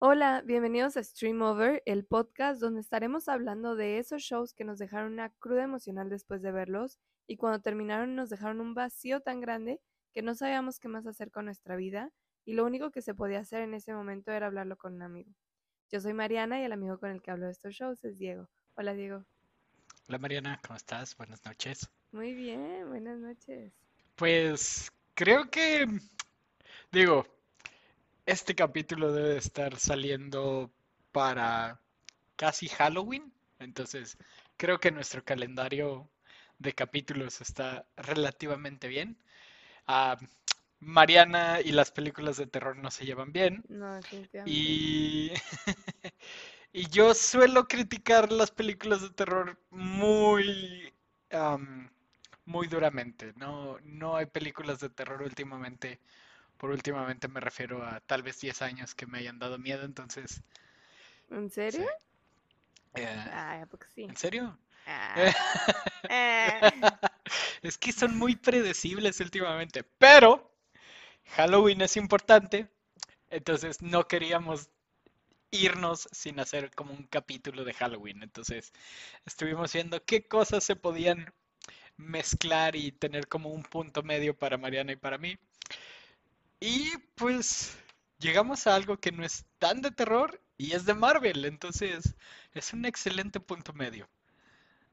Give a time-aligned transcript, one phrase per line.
[0.00, 4.78] Hola, bienvenidos a Stream Over, el podcast donde estaremos hablando de esos shows que nos
[4.78, 9.40] dejaron una cruda emocional después de verlos y cuando terminaron nos dejaron un vacío tan
[9.40, 9.80] grande
[10.14, 12.12] que no sabíamos qué más hacer con nuestra vida
[12.44, 15.32] y lo único que se podía hacer en ese momento era hablarlo con un amigo.
[15.90, 18.48] Yo soy Mariana y el amigo con el que hablo de estos shows es Diego.
[18.76, 19.24] Hola Diego.
[20.08, 21.16] Hola Mariana, ¿cómo estás?
[21.16, 21.90] Buenas noches.
[22.12, 23.72] Muy bien, buenas noches.
[24.14, 25.88] Pues creo que,
[26.92, 27.26] digo,
[28.28, 30.70] este capítulo debe estar saliendo
[31.12, 31.80] para
[32.36, 34.18] casi Halloween, entonces
[34.58, 36.10] creo que nuestro calendario
[36.58, 39.16] de capítulos está relativamente bien.
[39.86, 40.18] Ah,
[40.78, 43.64] Mariana y las películas de terror no se llevan bien.
[43.70, 43.98] No.
[44.44, 45.32] Y,
[46.74, 50.92] y yo suelo criticar las películas de terror muy,
[52.44, 53.32] muy duramente.
[53.36, 55.98] No, no hay películas de terror últimamente.
[56.58, 60.42] Por últimamente me refiero a tal vez 10 años que me hayan dado miedo, entonces,
[61.30, 61.78] ¿En sí.
[61.78, 61.86] serio?
[62.94, 64.08] Eh, Ay, ¿a poco sí?
[64.08, 64.58] ¿en serio?
[64.86, 65.32] Ah,
[66.08, 66.62] eh.
[67.62, 70.52] Es que son muy predecibles últimamente, pero
[71.36, 72.68] Halloween es importante,
[73.30, 74.70] entonces no queríamos
[75.52, 78.22] irnos sin hacer como un capítulo de Halloween.
[78.22, 78.72] Entonces
[79.26, 81.32] estuvimos viendo qué cosas se podían
[81.98, 85.36] mezclar y tener como un punto medio para Mariana y para mí.
[86.60, 87.76] Y pues
[88.18, 92.16] llegamos a algo que no es tan de terror y es de Marvel, entonces
[92.52, 94.08] es un excelente punto medio.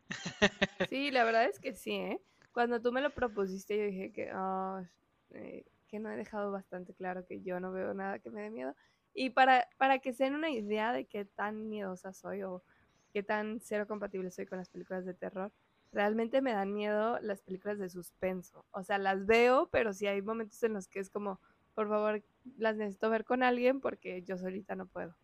[0.89, 2.21] Sí, la verdad es que sí, ¿eh?
[2.52, 4.83] Cuando tú me lo propusiste, yo dije que, ah,
[5.31, 8.49] eh, que no he dejado bastante claro que yo no veo nada que me dé
[8.49, 8.75] miedo.
[9.13, 12.63] Y para, para que se den una idea de qué tan miedosa soy o
[13.11, 15.52] qué tan cero compatible soy con las películas de terror,
[15.91, 18.66] realmente me dan miedo las películas de suspenso.
[18.71, 21.39] O sea, las veo, pero sí hay momentos en los que es como,
[21.76, 22.23] por favor,
[22.58, 25.16] las necesito ver con alguien porque yo solita no puedo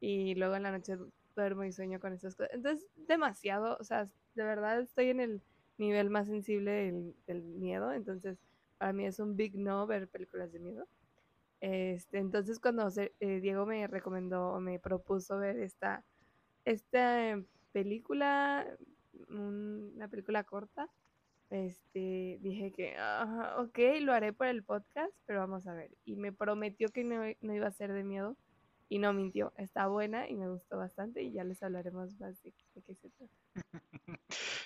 [0.00, 2.52] y luego en la noche du- duermo y sueño con esas cosas.
[2.54, 5.42] Entonces, demasiado, o sea, de verdad estoy en el
[5.78, 6.92] nivel más sensible
[7.26, 8.38] del, miedo, entonces
[8.78, 10.86] para mí es un big no ver películas de miedo.
[11.60, 12.88] Este, entonces cuando
[13.20, 16.04] eh, Diego me recomendó me propuso ver esta,
[16.64, 17.40] esta
[17.72, 18.66] película,
[19.28, 20.88] un- una película corta,
[21.50, 25.90] este, dije que, "Ah, ok, lo haré por el podcast, pero vamos a ver.
[26.04, 28.36] Y me prometió que no, no iba a ser de miedo
[28.88, 29.52] y no mintió.
[29.56, 32.52] Está buena y me gustó bastante y ya les hablaremos más de,
[32.84, 33.32] qué se trata.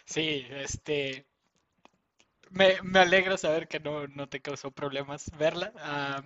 [0.04, 1.26] Sí, este,
[2.50, 5.72] me, me alegra saber que no, no te causó problemas verla.
[5.78, 6.22] ah,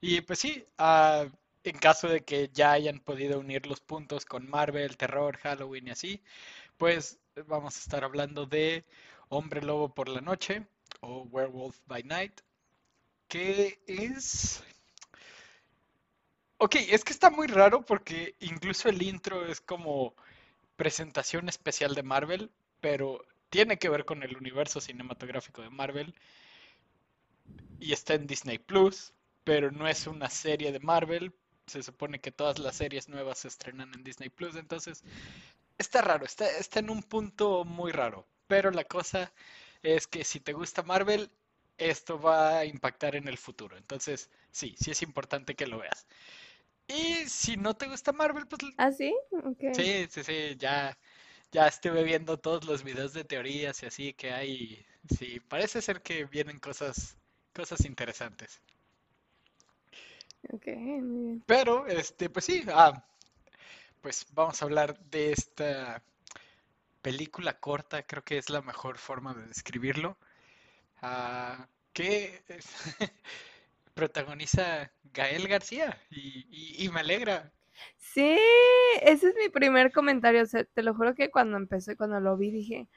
[0.00, 1.26] y pues sí, ah,
[1.64, 5.90] en caso de que ya hayan podido unir los puntos con Marvel, terror, Halloween y
[5.90, 6.22] así,
[6.78, 8.84] pues vamos a estar hablando de
[9.28, 10.66] Hombre Lobo por la noche
[11.00, 12.40] o Werewolf by Night,
[13.28, 14.62] que es...
[16.58, 20.14] Ok, es que está muy raro porque incluso el intro es como
[20.76, 22.50] presentación especial de Marvel,
[22.80, 26.14] pero tiene que ver con el universo cinematográfico de Marvel
[27.80, 29.12] y está en Disney Plus,
[29.44, 31.32] pero no es una serie de Marvel.
[31.66, 35.04] Se supone que todas las series nuevas se estrenan en Disney Plus, entonces
[35.76, 38.26] está raro, está, está en un punto muy raro.
[38.48, 39.32] Pero la cosa
[39.82, 41.30] es que si te gusta Marvel,
[41.78, 43.76] esto va a impactar en el futuro.
[43.78, 46.06] Entonces, sí, sí es importante que lo veas.
[46.88, 49.14] Y si no te gusta Marvel, pues ¿Ah, sí?
[49.44, 49.62] Ok.
[49.72, 50.96] sí, sí, sí, ya,
[51.52, 54.86] ya estuve viendo todos los videos de teorías y así que hay.
[55.18, 57.16] Sí, parece ser que vienen cosas,
[57.54, 58.62] cosas interesantes.
[60.52, 60.66] Ok,
[61.02, 61.44] muy bien.
[61.46, 63.04] Pero, este, pues sí, ah,
[64.02, 66.02] pues vamos a hablar de esta
[67.02, 70.18] película corta, creo que es la mejor forma de describirlo.
[71.02, 72.42] ah, que
[73.94, 77.52] protagoniza Gael García y, y- y me alegra.
[77.96, 78.36] Sí,
[79.02, 80.42] ese es mi primer comentario.
[80.42, 82.88] O sea, te lo juro que cuando empezó y cuando lo vi dije,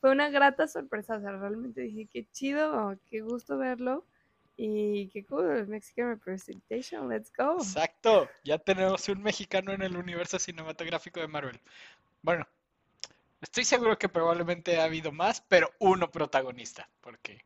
[0.00, 1.16] fue una grata sorpresa.
[1.18, 4.06] O sea, realmente dije, qué chido, qué gusto verlo.
[4.56, 7.56] Y qué cool, Mexican representation, let's go.
[7.58, 11.60] Exacto, ya tenemos un mexicano en el universo cinematográfico de Marvel.
[12.22, 12.46] Bueno,
[13.44, 17.44] estoy seguro que probablemente ha habido más, pero uno protagonista, porque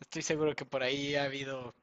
[0.00, 1.74] estoy seguro que por ahí ha habido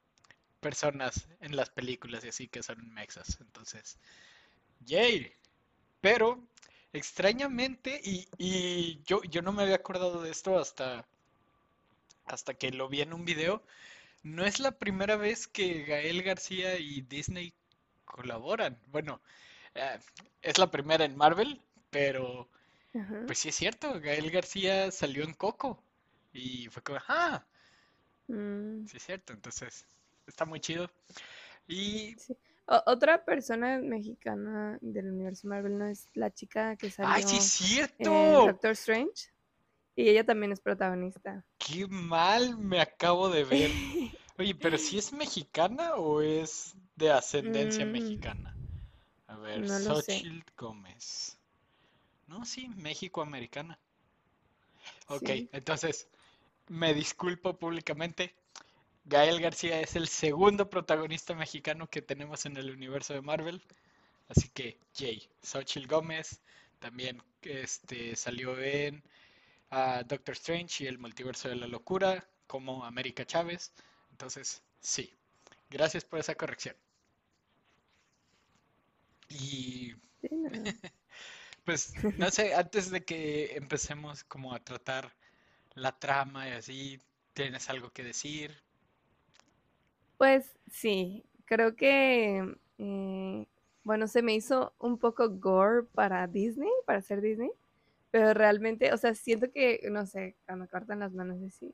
[0.62, 3.39] personas en las películas y así que son mexas.
[3.42, 4.00] Entonces,
[4.86, 5.33] yay.
[6.00, 6.39] Pero
[6.94, 11.06] extrañamente, y, y yo, yo no me había acordado de esto hasta,
[12.25, 13.63] hasta que lo vi en un video,
[14.24, 17.54] no es la primera vez que Gael García y Disney
[18.06, 18.80] colaboran.
[18.88, 19.21] Bueno,
[19.75, 20.00] eh,
[20.42, 22.50] es la primera en Marvel, pero
[22.93, 23.21] Ajá.
[23.25, 25.83] pues sí es cierto, Gael García salió en Coco
[26.33, 27.43] y fue como, ah,
[28.27, 29.85] Mm, sí es cierto, entonces
[30.27, 30.89] está muy chido.
[31.67, 32.35] Y sí.
[32.65, 37.43] otra persona mexicana del universo Marvel no es la chica que salió ¡Ay, sí es
[37.43, 38.03] cierto!
[38.03, 39.31] en Doctor Strange.
[39.95, 41.44] Y ella también es protagonista.
[41.57, 43.69] ¡Qué mal me acabo de ver!
[44.37, 48.55] Oye, pero si es mexicana o es de ascendencia Mm, mexicana?
[49.27, 49.79] A ver, no.
[49.79, 51.37] Xochitl Gómez.
[52.31, 53.78] No, sí, México-americana.
[55.07, 55.50] Ok, Sí.
[55.51, 56.07] entonces,
[56.69, 58.36] me disculpo públicamente.
[59.06, 63.63] Gael García es el segundo protagonista mexicano que tenemos en el universo de Marvel.
[64.30, 66.42] Así que, Jay, Xochitl Gómez
[66.80, 69.04] también este, salió en
[69.72, 73.74] ah, Doctor Strange y el Multiverso de la Locura como América Chávez.
[74.12, 75.13] Entonces, sí.
[75.69, 76.75] Gracias por esa corrección.
[79.30, 80.51] Y Sí, no.
[81.65, 85.11] pues, no sé, antes de que empecemos como a tratar
[85.73, 86.99] la trama y así,
[87.33, 88.51] ¿tienes algo que decir?
[90.17, 93.47] Pues sí, creo que, eh,
[93.83, 97.51] bueno, se me hizo un poco gore para Disney, para ser Disney,
[98.11, 101.73] pero realmente, o sea, siento que, no sé, cuando cortan las manos así,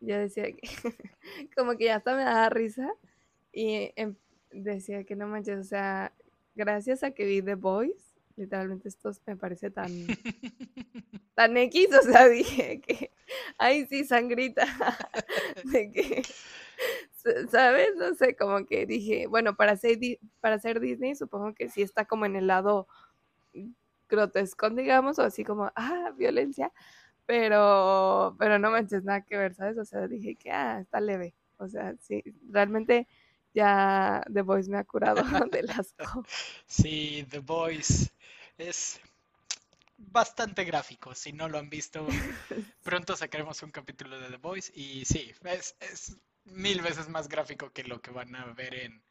[0.00, 0.60] yo decía que,
[1.56, 2.92] como que ya hasta me daba risa
[3.52, 4.14] y em,
[4.52, 6.12] decía que no manches, o sea,
[6.54, 8.07] gracias a que vi The Boys,
[8.38, 9.90] literalmente esto me parece tan,
[11.34, 13.10] tan X, o sea, dije que,
[13.58, 14.64] ay, sí, sangrita,
[15.64, 17.96] de que, s- ¿sabes?
[17.96, 19.98] No sé, como que dije, bueno, para ser,
[20.40, 22.86] para ser Disney, supongo que sí está como en el lado
[24.08, 26.72] grotesco, digamos, o así como, ah, violencia,
[27.26, 29.76] pero, pero no manches nada que ver, ¿sabes?
[29.78, 33.06] O sea, dije que, ah, está leve, o sea, sí, realmente
[33.54, 36.24] ya The Voice me ha curado del asco.
[36.66, 38.10] Sí, The Voice
[38.58, 39.00] es
[39.96, 41.14] bastante gráfico.
[41.14, 42.06] Si no lo han visto,
[42.82, 44.72] pronto sacaremos un capítulo de The Voice.
[44.74, 49.02] Y sí, es, es mil veces más gráfico que lo que van a ver en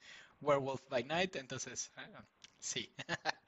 [0.41, 1.35] Werewolf by Night.
[1.35, 2.25] Entonces, ah,
[2.59, 2.93] sí.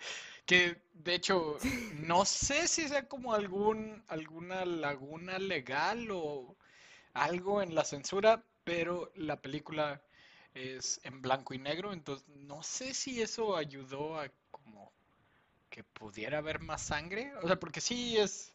[0.46, 1.58] Que de hecho,
[1.94, 6.58] no sé si sea como algún, alguna laguna legal o
[7.14, 10.02] algo en la censura, pero la película
[10.56, 14.92] es en blanco y negro, entonces no sé si eso ayudó a como
[16.00, 18.54] pudiera haber más sangre, o sea, porque sí es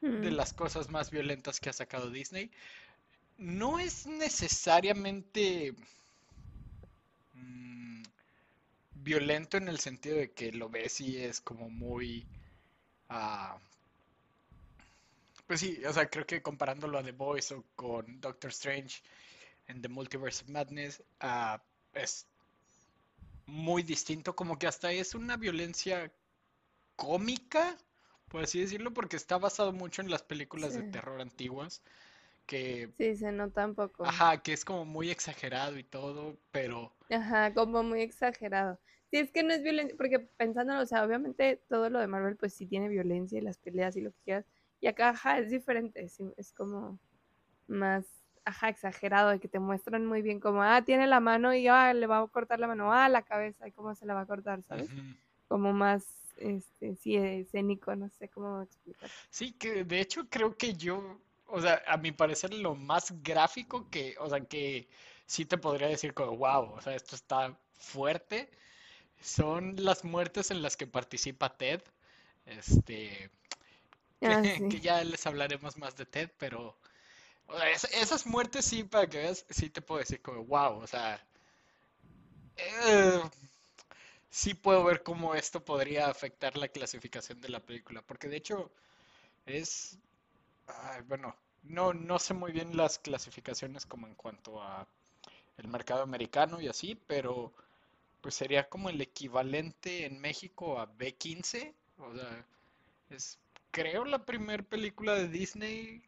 [0.00, 2.50] de las cosas más violentas que ha sacado Disney.
[3.38, 5.74] No es necesariamente
[7.34, 8.02] mm,
[8.94, 12.26] violento en el sentido de que lo ves y es como muy...
[13.08, 13.58] ah,
[15.46, 19.02] pues sí, o sea, creo que comparándolo a The Boys o con Doctor Strange
[19.68, 21.60] en The Multiverse of Madness, ah,
[21.94, 22.26] es
[23.46, 26.10] muy distinto, como que hasta es una violencia
[26.96, 27.76] cómica,
[28.28, 31.82] por así decirlo, porque está basado mucho en las películas de terror antiguas,
[32.46, 34.04] que, sí, se nota un poco.
[34.04, 38.78] ajá, que es como muy exagerado y todo, pero, Ajá, como muy exagerado.
[39.10, 42.36] Sí, es que no es violencia, porque pensándolo, o sea, obviamente todo lo de Marvel,
[42.36, 44.46] pues sí tiene violencia y las peleas y lo que quieras.
[44.80, 46.98] Y acá, ajá, es diferente, sí, es como
[47.68, 48.04] más,
[48.44, 51.94] ajá, exagerado, de que te muestran muy bien como, ah, tiene la mano y ah,
[51.94, 54.26] le va a cortar la mano, ah, la cabeza y cómo se la va a
[54.26, 54.88] cortar, ¿sabes?
[55.48, 56.04] Como más,
[56.36, 59.12] este, sí, escénico, no sé cómo explicar.
[59.30, 63.88] Sí, que de hecho creo que yo, o sea, a mi parecer lo más gráfico
[63.90, 64.88] que, o sea, que
[65.26, 68.50] sí te podría decir como, wow, o sea, esto está fuerte,
[69.22, 71.82] son las muertes en las que participa Ted,
[72.46, 73.30] este,
[74.22, 74.80] Ah, que, que sí.
[74.80, 76.78] ya les hablaremos más de Ted, pero
[77.48, 80.78] o sea, es- esas muertes sí, para que veas, sí te puedo decir como, wow,
[80.82, 81.20] o sea,
[82.56, 83.20] eh,
[84.36, 88.70] sí puedo ver cómo esto podría afectar la clasificación de la película, porque de hecho
[89.46, 89.98] es,
[90.66, 94.86] ay, bueno, no, no sé muy bien las clasificaciones como en cuanto a
[95.56, 97.54] el mercado americano y así, pero
[98.20, 102.44] pues sería como el equivalente en México a B15, o sea,
[103.08, 103.38] es
[103.70, 106.02] creo la primera película de Disney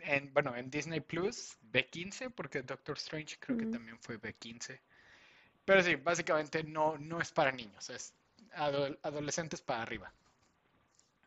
[0.00, 4.80] en, bueno, en Disney Plus, B15, porque Doctor Strange creo que también fue B15.
[5.64, 8.14] Pero sí, básicamente no, no es para niños, es
[8.54, 10.12] ado- adolescentes para arriba.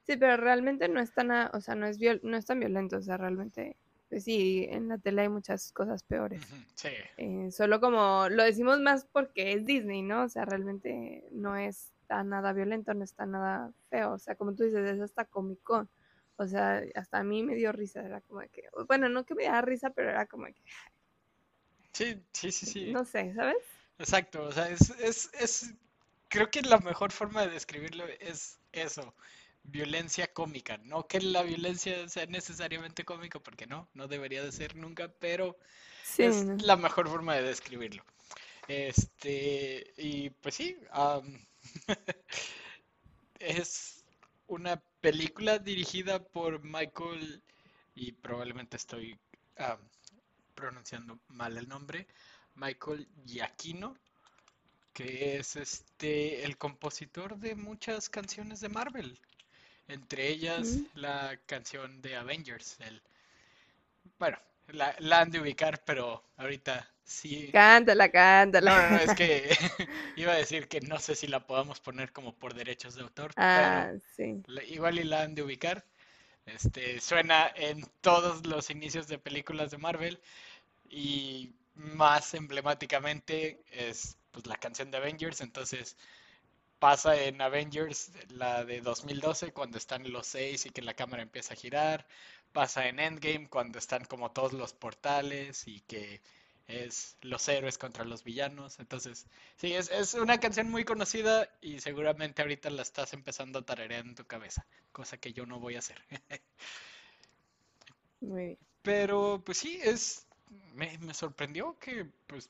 [0.06, 2.98] Sí, pero realmente no es tan, o sea, no es viol- no es tan violento,
[2.98, 3.76] o sea, realmente,
[4.10, 6.44] pues sí, en la tele hay muchas cosas peores.
[6.76, 10.24] Sí, Eh, solo como lo decimos más porque es Disney, ¿no?
[10.26, 14.14] O sea, realmente no es tan nada violento, no está nada feo.
[14.14, 15.90] O sea, como tú dices, es hasta Comic-Con.
[16.38, 19.44] O sea, hasta a mí me dio risa, era como que, bueno, no que me
[19.44, 20.62] diera risa, pero era como que,
[21.94, 23.75] sí, sí, sí, sí, no sé, ¿sabes?
[24.00, 25.74] Exacto, o sea, es, es, es,
[26.30, 29.16] creo que la mejor forma de describirlo es eso,
[29.64, 34.76] violencia cómica, no que la violencia sea necesariamente cómica, porque no, no debería de ser
[34.76, 35.58] nunca, pero
[36.02, 36.56] Sí, es ¿no?
[36.58, 38.04] la mejor forma de describirlo.
[38.68, 40.78] Este, y pues sí,
[43.40, 44.04] es
[44.48, 47.44] una película dirigida por Michael,
[47.96, 49.20] y probablemente estoy
[50.54, 52.08] pronunciando mal el nombre,
[52.56, 53.98] Michael Giacchino,
[54.94, 59.20] que es este el compositor de muchas canciones de Marvel,
[59.88, 63.02] entre ellas la canción de Avengers, el
[64.20, 64.38] bueno,
[64.70, 67.50] la, la, han de ubicar, pero ahorita sí.
[67.52, 68.90] Cántala, cántala.
[68.90, 69.50] No, no, es que
[70.16, 73.32] iba a decir que no sé si la podamos poner como por derechos de autor.
[73.36, 74.42] Ah, sí.
[74.70, 75.86] igual y la han de ubicar.
[76.46, 80.20] Este, suena en todos los inicios de películas de Marvel
[80.90, 85.98] y más emblemáticamente es pues la canción de Avengers, entonces
[86.80, 91.54] pasa en Avengers, la de 2012, cuando están los seis y que la cámara empieza
[91.54, 92.08] a girar,
[92.52, 96.22] pasa en Endgame, cuando están como todos los portales y que
[96.68, 99.28] es los héroes contra los villanos, entonces
[99.58, 104.06] sí, es, es una canción muy conocida y seguramente ahorita la estás empezando a tararear
[104.06, 106.02] en tu cabeza, cosa que yo no voy a hacer.
[108.20, 108.58] Muy bien.
[108.82, 110.25] Pero pues sí, es
[110.74, 112.50] me, sorprendió que, pues,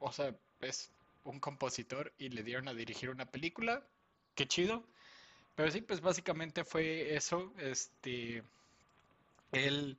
[0.00, 0.90] o sea, es
[1.24, 3.82] un compositor y le dieron a dirigir una película.
[4.34, 4.84] Qué chido.
[5.54, 7.52] Pero sí, pues básicamente fue eso.
[7.58, 8.42] Este,
[9.52, 9.96] él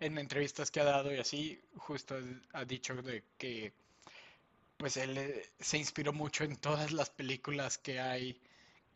[0.00, 2.16] en entrevistas que ha dado y así, justo
[2.52, 3.72] ha dicho de que,
[4.76, 8.40] pues él eh, se inspiró mucho en todas las películas que hay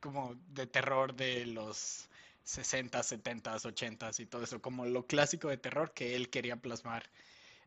[0.01, 2.09] como de terror de los
[2.45, 7.09] 60, 70, 80 y todo eso, como lo clásico de terror que él quería plasmar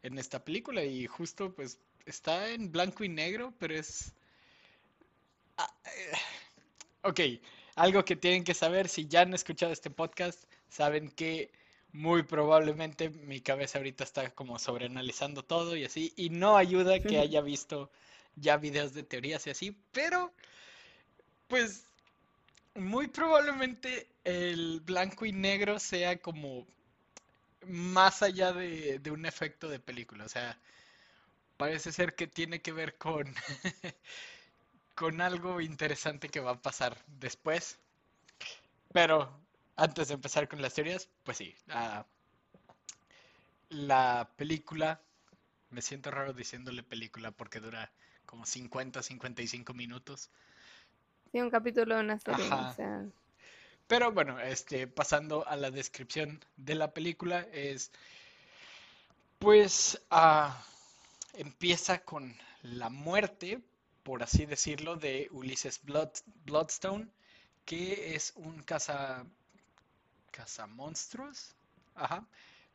[0.03, 0.84] en esta película.
[0.84, 4.13] Y justo pues está en blanco y negro, pero es...
[5.58, 6.17] Ah, eh,
[7.03, 7.20] ok,
[7.75, 11.51] algo que tienen que saber, si ya han escuchado este podcast, saben que
[11.91, 17.20] muy probablemente mi cabeza ahorita está como sobreanalizando todo y así, y no ayuda que
[17.20, 17.89] haya visto
[18.36, 20.34] ya videos de teorías y así, pero
[21.48, 21.86] pues
[22.75, 26.67] muy probablemente el blanco y negro sea como
[27.67, 30.25] más allá de, un efecto de película.
[30.25, 30.58] O sea,
[31.58, 33.34] parece ser que tiene que ver con,
[34.96, 37.79] con algo interesante que va a pasar después.
[38.94, 39.39] Pero
[39.75, 41.55] antes de empezar con las teorías, pues sí,
[43.70, 45.01] la película,
[45.70, 47.91] me siento raro diciéndole película porque dura
[48.25, 50.29] como 50, 55 minutos.
[51.42, 52.50] Un capítulo de una serie.
[53.88, 57.92] Pero bueno, este, pasando a la descripción de la película, es
[59.39, 60.60] pues ah,
[61.34, 63.62] empieza con la muerte,
[64.04, 65.82] por así decirlo, de Ulises
[66.46, 67.08] Bloodstone,
[67.65, 69.25] que es un caza
[70.68, 71.56] monstruos,
[71.96, 72.25] ajá,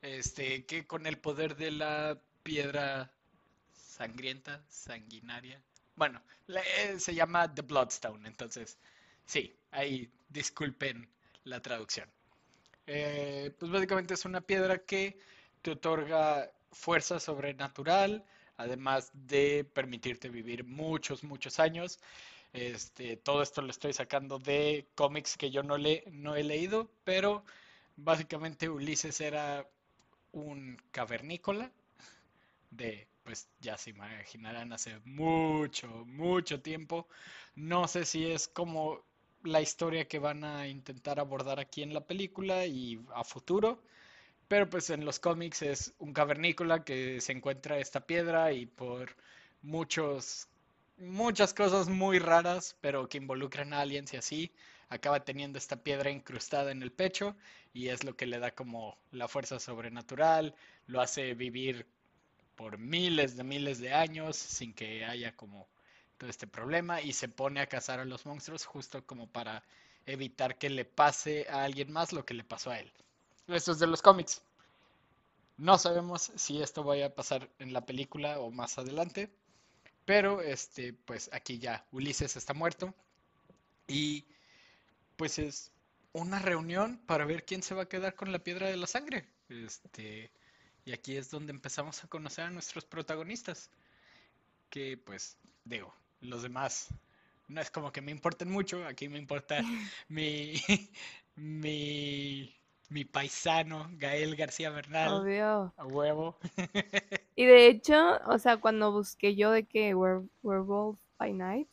[0.02, 3.10] este, que con el poder de la piedra
[3.72, 5.60] sangrienta, sanguinaria,
[6.00, 8.78] bueno, eh, se llama The Bloodstone, entonces,
[9.26, 11.06] sí, ahí disculpen
[11.44, 12.08] la traducción.
[12.86, 15.18] Eh, pues básicamente es una piedra que
[15.60, 18.24] te otorga fuerza sobrenatural,
[18.56, 21.98] además de permitirte vivir muchos, muchos años.
[22.54, 26.90] Este, todo esto lo estoy sacando de cómics que yo no, le, no he leído,
[27.04, 27.44] pero
[27.96, 29.68] básicamente Ulises era
[30.32, 31.70] un cavernícola
[32.70, 37.06] de, pues ya se imaginarán, hace mucho, mucho tiempo.
[37.54, 39.04] No sé si es como
[39.44, 43.84] la historia que van a intentar abordar aquí en la película y a futuro.
[44.48, 49.14] Pero pues en los cómics es un cavernícola que se encuentra esta piedra y por
[49.62, 50.48] muchos
[50.98, 54.52] muchas cosas muy raras, pero que involucran a aliens y así,
[54.88, 57.36] acaba teniendo esta piedra incrustada en el pecho
[57.72, 60.56] y es lo que le da como la fuerza sobrenatural,
[60.88, 61.86] lo hace vivir
[62.60, 65.66] por miles de miles de años sin que haya como
[66.18, 69.64] todo este problema y se pone a cazar a los monstruos justo como para
[70.04, 72.92] evitar que le pase a alguien más lo que le pasó a él.
[73.48, 74.42] Esto es de los cómics.
[75.56, 79.30] No sabemos si esto vaya a pasar en la película o más adelante,
[80.04, 82.94] pero este, pues aquí ya Ulises está muerto
[83.88, 84.26] y
[85.16, 85.72] pues es
[86.12, 89.26] una reunión para ver quién se va a quedar con la piedra de la sangre.
[89.48, 90.30] Este,
[90.90, 93.70] y aquí es donde empezamos a conocer a nuestros protagonistas.
[94.70, 96.92] Que pues, digo, los demás
[97.46, 99.60] no es como que me importen mucho, aquí me importa
[100.08, 100.54] mi,
[101.36, 102.52] mi,
[102.88, 105.12] mi paisano Gael García Bernal.
[105.12, 105.72] Obvio.
[105.76, 106.36] A huevo.
[107.36, 111.68] y de hecho, o sea, cuando busqué yo de que Werewolf by Night,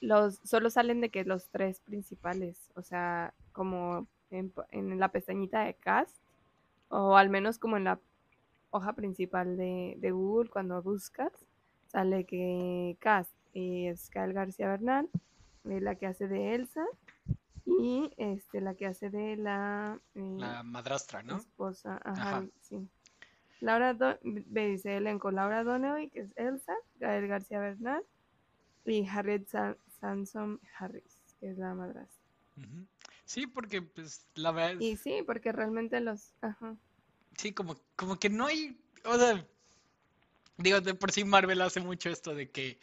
[0.00, 5.64] los solo salen de que los tres principales, o sea, como en, en la pestañita
[5.64, 6.14] de cast,
[6.88, 7.98] o al menos como en la
[8.70, 11.32] hoja principal de, de Google cuando buscas,
[11.88, 15.08] sale que Cast es Kyle García Bernal,
[15.64, 16.84] eh, la que hace de Elsa,
[17.66, 21.36] y este la que hace de la, eh, La madrastra, ¿no?
[21.36, 22.46] esposa, ajá, Ajá.
[22.60, 22.88] sí.
[23.60, 28.02] Laura Do me dice elenco Laura Donnelly, que es Elsa, Gael García Bernal,
[28.86, 32.18] y Harriet San- Sansom Harris, que es la madrastra.
[33.24, 36.74] Sí, porque pues la verdad, Y sí, porque realmente los, ajá,
[37.40, 39.44] sí, como, como que no hay, o sea,
[40.58, 42.78] digo, de por sí Marvel hace mucho esto de que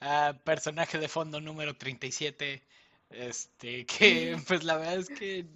[0.00, 2.62] ah, personaje de fondo número 37,
[3.10, 5.46] este, que pues la verdad es que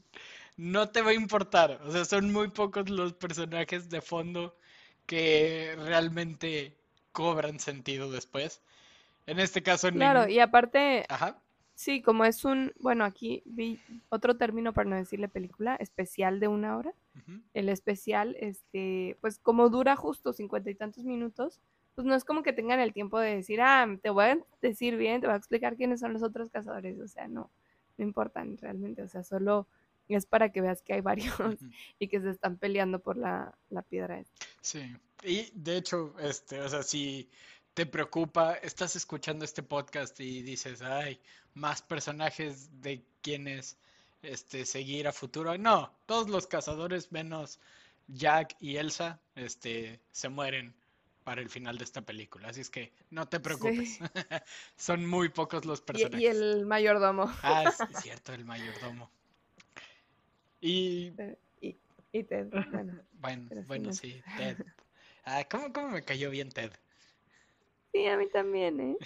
[0.57, 4.57] no te va a importar, o sea, son muy pocos los personajes de fondo
[5.07, 6.77] que realmente
[7.13, 8.63] cobran sentido después.
[9.27, 11.42] En este caso, claro, y aparte, Ajá.
[11.83, 16.49] Sí, como es un, bueno, aquí vi otro término para no decirle película, especial de
[16.49, 16.95] una hora.
[17.55, 21.61] el especial, este, pues como dura justo cincuenta y tantos minutos,
[21.95, 24.97] pues no es como que tengan el tiempo de decir, ah, te voy a decir
[24.97, 27.51] bien, te voy a explicar quiénes son los otros cazadores, o sea, no,
[27.99, 29.67] no importan realmente, o sea, solo
[30.09, 31.35] es para que veas que hay varios
[31.99, 34.23] y que se están peleando por la, la piedra.
[34.61, 37.29] Sí, y de hecho, este, o sea, si
[37.75, 41.19] te preocupa, estás escuchando este podcast y dices, ay,
[41.55, 43.79] más personajes de quienes
[44.23, 45.57] este, seguir a futuro.
[45.59, 47.61] No, todos los cazadores menos
[48.09, 50.75] Jack y Elsa, este, se mueren
[51.25, 52.49] para el final de esta película.
[52.49, 53.99] Así es que no te preocupes.
[53.99, 54.05] Sí.
[54.77, 56.23] Son muy pocos los personajes.
[56.23, 57.31] y el mayordomo.
[57.43, 59.11] Ah, es cierto, el mayordomo.
[60.61, 61.13] Y
[61.61, 61.77] Y,
[62.13, 64.59] y Ted, bueno, bueno, bueno, no- sí, Ted.
[65.25, 66.73] Ah, ¿cómo, cómo me cayó bien Ted?
[67.93, 68.99] sí, a mí también, ¿eh?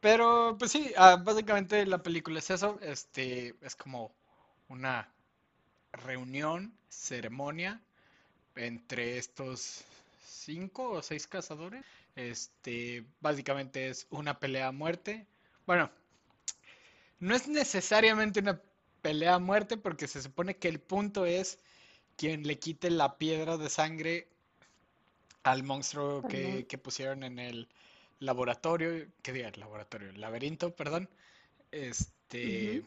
[0.00, 4.14] Pero, pues sí, ah, básicamente la película es eso, este, es como
[4.68, 5.12] una
[5.92, 7.82] reunión, ceremonia
[8.56, 9.84] entre estos
[10.24, 11.84] cinco o seis cazadores.
[12.16, 15.26] Este, básicamente es una pelea a muerte.
[15.66, 15.90] Bueno,
[17.18, 18.60] no es necesariamente una
[19.02, 21.58] pelea a muerte porque se supone que el punto es
[22.16, 24.28] quien le quite la piedra de sangre
[25.42, 27.68] al monstruo que, que pusieron en el
[28.20, 29.32] laboratorio, ¿qué?
[29.42, 31.08] El laboratorio, laberinto, perdón.
[31.72, 32.82] Este,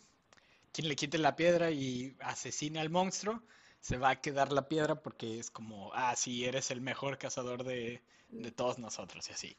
[0.71, 3.41] quien le quite la piedra y asesine al monstruo,
[3.81, 7.63] se va a quedar la piedra porque es como, ah, sí, eres el mejor cazador
[7.63, 9.57] de, de todos nosotros y así.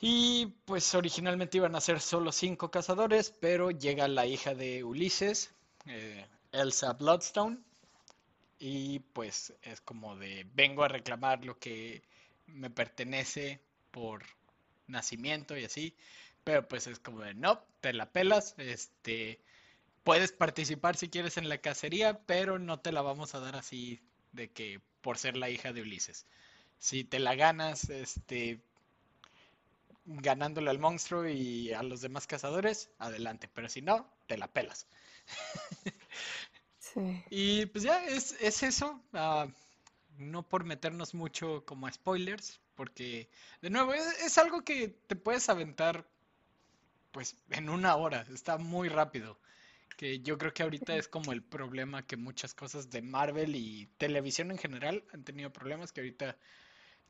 [0.00, 5.54] Y pues originalmente iban a ser solo cinco cazadores, pero llega la hija de Ulises,
[5.86, 7.58] eh, Elsa Bloodstone,
[8.58, 12.02] y pues es como de vengo a reclamar lo que
[12.46, 13.60] me pertenece
[13.96, 14.24] por
[14.88, 15.96] nacimiento y así,
[16.44, 19.40] pero pues es como de no, te la pelas, este,
[20.04, 24.02] puedes participar si quieres en la cacería, pero no te la vamos a dar así
[24.32, 26.26] de que por ser la hija de Ulises.
[26.78, 28.60] Si te la ganas, este,
[30.04, 34.86] ganándole al monstruo y a los demás cazadores, adelante, pero si no, te la pelas.
[36.78, 37.24] Sí.
[37.30, 39.02] Y pues ya, es, es eso.
[39.14, 39.48] ah,
[40.18, 43.28] no por meternos mucho como a spoilers, porque
[43.62, 46.06] de nuevo, es, es algo que te puedes aventar
[47.10, 49.38] pues en una hora, está muy rápido.
[49.96, 53.86] Que yo creo que ahorita es como el problema que muchas cosas de Marvel y
[53.96, 56.36] televisión en general han tenido problemas, que ahorita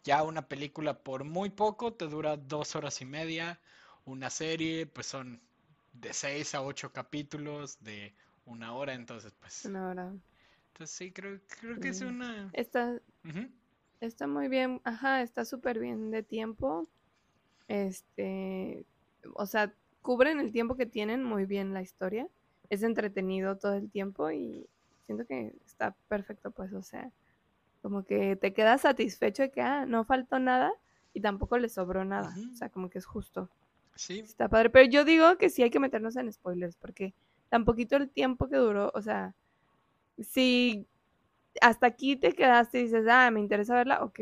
[0.05, 3.59] ya una película por muy poco te dura dos horas y media,
[4.05, 5.43] una serie pues son
[5.95, 9.65] de seis a ocho capítulos de una hora, entonces pues...
[9.65, 10.15] Una hora.
[10.69, 12.53] Entonces sí, creo, creo que es una...
[13.25, 13.51] Ujú,
[14.07, 16.87] Está muy bien, ajá, está súper bien de tiempo.
[17.69, 18.87] Este,
[19.35, 22.29] o sea, cubren el tiempo que tienen muy bien la historia.
[22.71, 24.69] Es entretenido todo el tiempo y
[25.05, 27.11] siento que está perfecto, pues, o sea,
[27.83, 30.73] como que te quedas satisfecho de que, ah, no faltó nada
[31.13, 32.35] y tampoco le sobró nada.
[32.53, 33.49] O sea, como que es justo.
[33.95, 37.15] Sí, Está padre, pero yo digo que sí hay que meternos en spoilers porque
[37.49, 39.35] tan poquito el tiempo que duró, o sea,
[40.19, 40.87] si
[41.61, 44.21] hasta aquí te quedaste y dices, ah, me interesa verla, ok,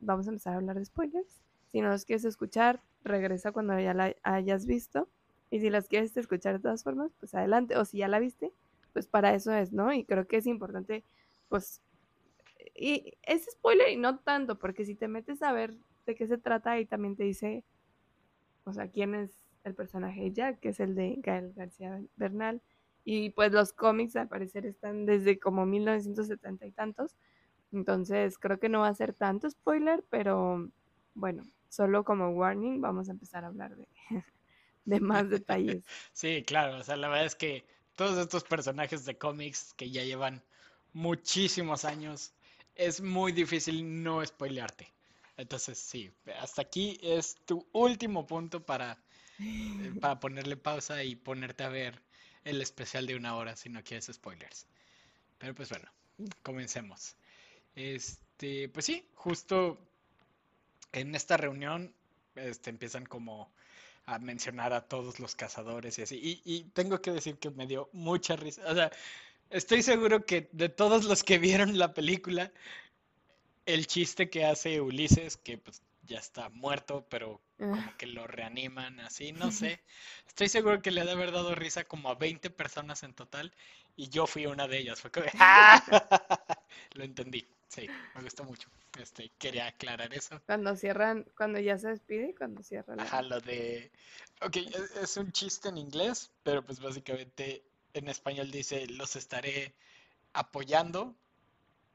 [0.00, 1.42] vamos a empezar a hablar de spoilers.
[1.72, 5.08] Si no los quieres escuchar, regresa cuando ya la hayas visto.
[5.50, 7.76] Y si las quieres escuchar de todas formas, pues adelante.
[7.76, 8.52] O si ya la viste,
[8.92, 9.92] pues para eso es, ¿no?
[9.92, 11.04] Y creo que es importante,
[11.48, 11.82] pues,
[12.74, 15.74] y es spoiler y no tanto, porque si te metes a ver
[16.06, 17.64] de qué se trata y también te dice,
[18.64, 19.30] o sea, quién es
[19.64, 22.62] el personaje de Jack, que es el de Gael García Bernal.
[23.08, 27.14] Y pues los cómics al parecer están desde como 1970 y tantos.
[27.72, 30.68] Entonces creo que no va a ser tanto spoiler, pero
[31.14, 33.88] bueno, solo como warning vamos a empezar a hablar de,
[34.84, 35.84] de más detalles.
[36.12, 37.64] sí, claro, o sea, la verdad es que
[37.94, 40.42] todos estos personajes de cómics que ya llevan
[40.92, 42.32] muchísimos años,
[42.74, 44.92] es muy difícil no spoilearte.
[45.36, 48.98] Entonces, sí, hasta aquí es tu último punto para,
[49.38, 52.02] eh, para ponerle pausa y ponerte a ver
[52.46, 54.66] el especial de una hora si no quieres spoilers.
[55.38, 55.90] Pero pues bueno,
[56.42, 57.16] comencemos.
[57.74, 59.78] Este, pues sí, justo
[60.92, 61.92] en esta reunión
[62.36, 63.50] este, empiezan como
[64.06, 66.16] a mencionar a todos los cazadores y así.
[66.22, 68.62] Y, y tengo que decir que me dio mucha risa.
[68.70, 68.92] O sea,
[69.50, 72.52] estoy seguro que de todos los que vieron la película,
[73.66, 77.40] el chiste que hace Ulises, que pues ya está muerto, pero
[77.70, 79.82] como Ah, que lo reaniman así, no sé.
[80.28, 83.52] Estoy seguro que le ha de haber dado risa como a 20 personas en total
[83.96, 85.00] y yo fui una de ellas.
[85.00, 85.82] Fue como, ¡ah!
[86.94, 88.68] Lo entendí, sí, me gustó mucho.
[88.98, 90.40] Este, quería aclarar eso.
[90.46, 93.90] Cuando cierran, cuando ya se despide y cuando cierra Ajá, lo de...
[94.42, 97.64] Ok, es, es un chiste en inglés, pero pues básicamente
[97.94, 99.74] en español dice, los estaré
[100.34, 101.16] apoyando,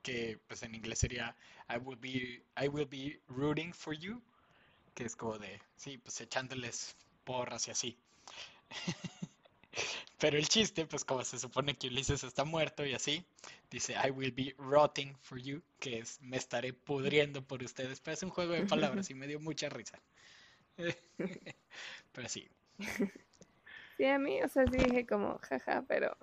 [0.02, 1.36] que pues en inglés sería
[1.70, 4.22] I will be, I will be rooting for you,
[4.94, 7.98] que es como de, sí, pues echándoles porras y así.
[10.20, 13.26] Pero el chiste, pues como se supone que Ulises está muerto y así,
[13.72, 18.00] dice I will be rotting for you, que es me estaré pudriendo por ustedes.
[18.02, 20.00] Pero es un juego de palabras y me dio mucha risa.
[22.14, 22.50] Pero sí,
[23.98, 26.18] Sí, a mí, o sea, sí dije como, jaja, pero...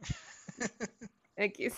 [1.36, 1.74] X.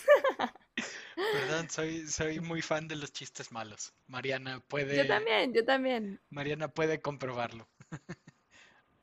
[1.31, 3.93] perdón, soy, soy muy fan de los chistes malos.
[4.07, 6.19] Mariana Yo puede, también, yo también.
[6.29, 7.67] Mariana puede comprobarlo.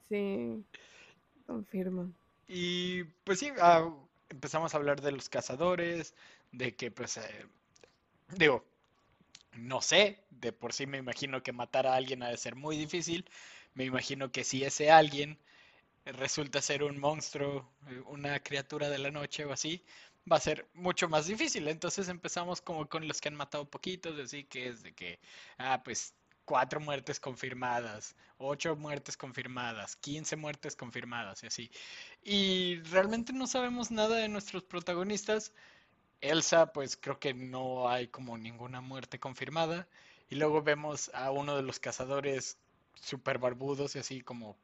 [0.09, 0.65] Sí,
[1.47, 2.13] confirmo.
[2.47, 3.89] Y pues sí, ah,
[4.31, 6.15] empezamos a hablar de los cazadores,
[6.53, 7.47] de que pues, eh,
[8.37, 8.65] digo,
[9.57, 12.77] no sé, de por sí me imagino que matar a alguien ha de ser muy
[12.77, 13.25] difícil.
[13.75, 15.39] Me imagino que si ese alguien
[16.07, 19.85] resulta ser un monstruo, eh, una criatura de la noche o así,
[20.31, 21.69] va a ser mucho más difícil.
[21.69, 25.19] Entonces empezamos como con los que han matado poquitos, así que es de que,
[25.59, 31.71] ah, pues cuatro muertes confirmadas, ocho muertes confirmadas, quince muertes confirmadas y así.
[32.23, 35.53] Y realmente no sabemos nada de nuestros protagonistas.
[36.21, 39.89] Elsa, pues creo que no hay como ninguna muerte confirmada.
[40.31, 42.59] Y luego vemos a uno de los cazadores
[42.95, 44.57] super barbudos y así como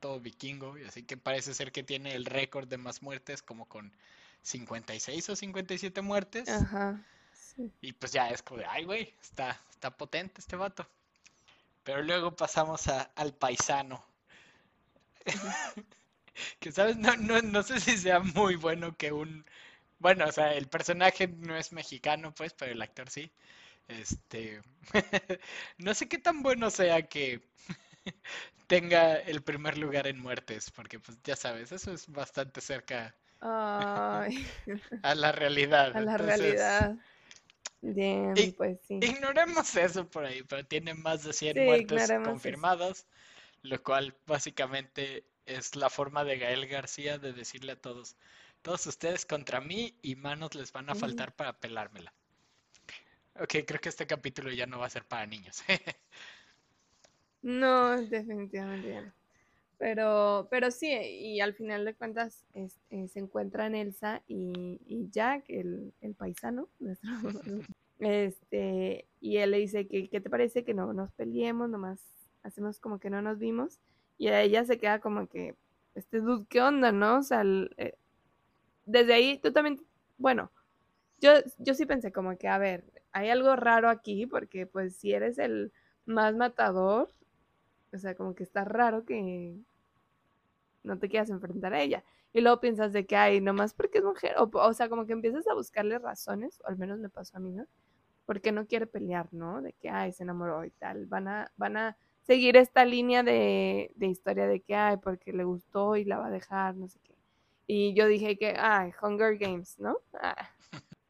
[0.00, 0.78] todo vikingo.
[0.78, 3.92] Y así que parece ser que tiene el récord de más muertes, como con
[4.48, 6.48] 56 o 57 muertes.
[6.48, 7.00] Ajá.
[7.32, 7.72] Sí.
[7.80, 10.88] Y pues ya es como de, ay, güey, está, está potente este vato.
[11.84, 14.04] Pero luego pasamos a- al paisano.
[16.60, 16.96] Que, ¿sabes?
[16.96, 19.44] No, no, no sé si sea muy bueno que un...
[19.98, 23.30] Bueno, o sea, el personaje no es mexicano, pues, pero el actor sí.
[23.88, 24.62] Este...
[25.78, 27.42] No sé qué tan bueno sea que
[28.68, 34.46] tenga el primer lugar en muertes, porque pues ya sabes, eso es bastante cerca Ay,
[35.02, 35.90] a la realidad.
[35.92, 36.96] a la Entonces, realidad.
[37.82, 39.08] Bien, Y- pues sí.
[39.10, 42.18] Ignoremos eso por ahí, pero tiene más de 100 Sí, muertes eso.
[42.22, 43.06] confirmadas,
[43.62, 48.16] lo cual básicamente es la forma de Gael García de decirle a todos,
[48.62, 52.14] todos ustedes contra mí y manos les van a faltar para pelármela.
[53.34, 55.62] Ok, creo que este capítulo ya no va a ser para niños.
[57.42, 59.12] No, definitivamente ya no.
[59.78, 65.08] Pero, pero sí, y al final de cuentas es- eh, se encuentran Elsa y, y
[65.10, 67.10] Jack, el, el paisano, nuestro,
[68.00, 72.00] este, y él le dice que, ¿qué te parece que no nos peleemos, nomás
[72.42, 73.78] hacemos como que no nos vimos?
[74.18, 75.54] Y a ella se queda como que,
[75.94, 77.18] este dude, ¿qué onda, no?
[77.18, 77.42] O sea,
[77.76, 77.94] eh,
[78.86, 79.80] desde ahí tú también,
[80.16, 80.50] bueno,
[81.20, 85.12] yo, yo sí pensé como que, a ver, hay algo raro aquí, porque pues si
[85.14, 85.72] eres el
[86.06, 87.10] más matador,
[87.92, 89.56] o sea, como que está raro que
[90.82, 92.04] no te quieras enfrentar a ella.
[92.32, 95.12] Y luego piensas de que, ay, nomás porque es mujer, o, o sea, como que
[95.12, 97.66] empiezas a buscarle razones, o al menos me pasó a mí, ¿no?
[98.26, 99.62] Porque no quiere pelear, ¿no?
[99.62, 101.06] De que, ay, se enamoró y tal.
[101.06, 105.44] Van a, van a seguir esta línea de, de historia de que, ay, porque le
[105.44, 107.14] gustó y la va a dejar, no sé qué.
[107.66, 109.98] Y yo dije que, ay, Hunger Games, ¿no?
[110.14, 110.50] Ah.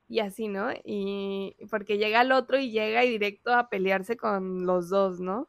[0.09, 0.71] Y así, ¿no?
[0.85, 5.49] Y porque llega el otro y llega y directo a pelearse con los dos, ¿no?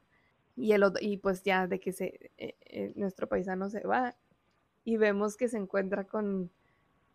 [0.59, 4.15] Y, el y pues ya de que se, eh, eh, nuestro paisano se va
[4.83, 6.51] y vemos que se encuentra con,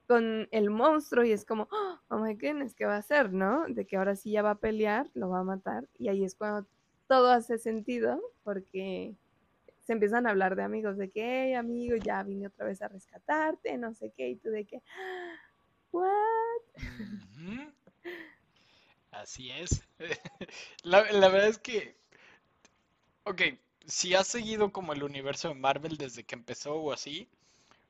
[0.06, 1.68] con el monstruo y es como,
[2.08, 3.64] oh my goodness, ¿qué va a hacer, no?
[3.68, 6.34] De que ahora sí ya va a pelear, lo va a matar y ahí es
[6.34, 6.66] cuando
[7.06, 9.14] todo hace sentido porque
[9.84, 12.88] se empiezan a hablar de amigos, de que, hey, amigo, ya vine otra vez a
[12.88, 14.82] rescatarte, no sé qué, y tú de que,
[15.92, 16.02] what?
[19.10, 19.86] Así es.
[20.82, 21.96] La, la verdad es que,
[23.24, 23.42] ok,
[23.86, 27.28] si has seguido como el universo de Marvel desde que empezó o así,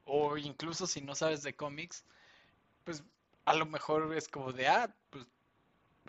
[0.05, 2.05] o incluso si no sabes de cómics,
[2.85, 3.05] pues
[3.47, 5.27] a lo mejor es como de, ah, pues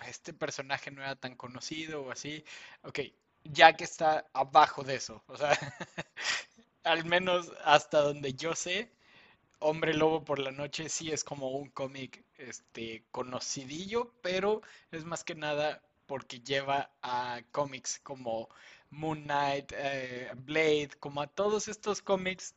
[0.08, 2.44] este personaje no era tan conocido o así.
[2.84, 3.00] Ok,
[3.46, 5.24] Jack está abajo de eso.
[5.28, 5.52] O sea,
[6.84, 8.92] al menos hasta donde yo sé,
[9.60, 14.62] Hombre Lobo por la Noche sí es como un cómic este, conocidillo, pero
[14.92, 18.50] es más que nada porque lleva a cómics como
[18.90, 22.56] Moon Knight, eh, Blade, como a todos estos cómics,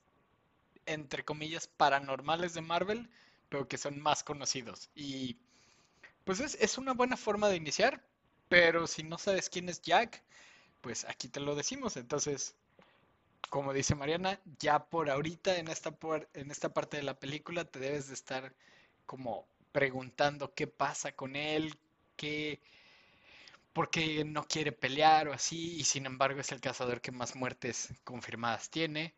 [0.87, 3.11] entre comillas, paranormales de Marvel,
[3.49, 4.91] pero que son más conocidos.
[4.95, 5.37] Y
[6.25, 8.03] pues es, es una buena forma de iniciar,
[8.49, 10.23] pero si no sabes quién es Jack,
[10.81, 11.97] pues aquí te lo decimos.
[11.97, 12.55] Entonces,
[13.51, 15.97] como dice Mariana, ya por ahorita en esta,
[16.35, 18.55] en esta parte de la película te debes de estar
[19.07, 21.79] como preguntando qué pasa con él,
[22.17, 22.61] qué,
[23.79, 27.37] por qué no quiere pelear o así, y sin embargo es el cazador que más
[27.37, 29.15] muertes confirmadas tiene.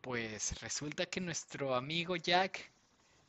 [0.00, 2.72] Pues resulta que nuestro amigo Jack,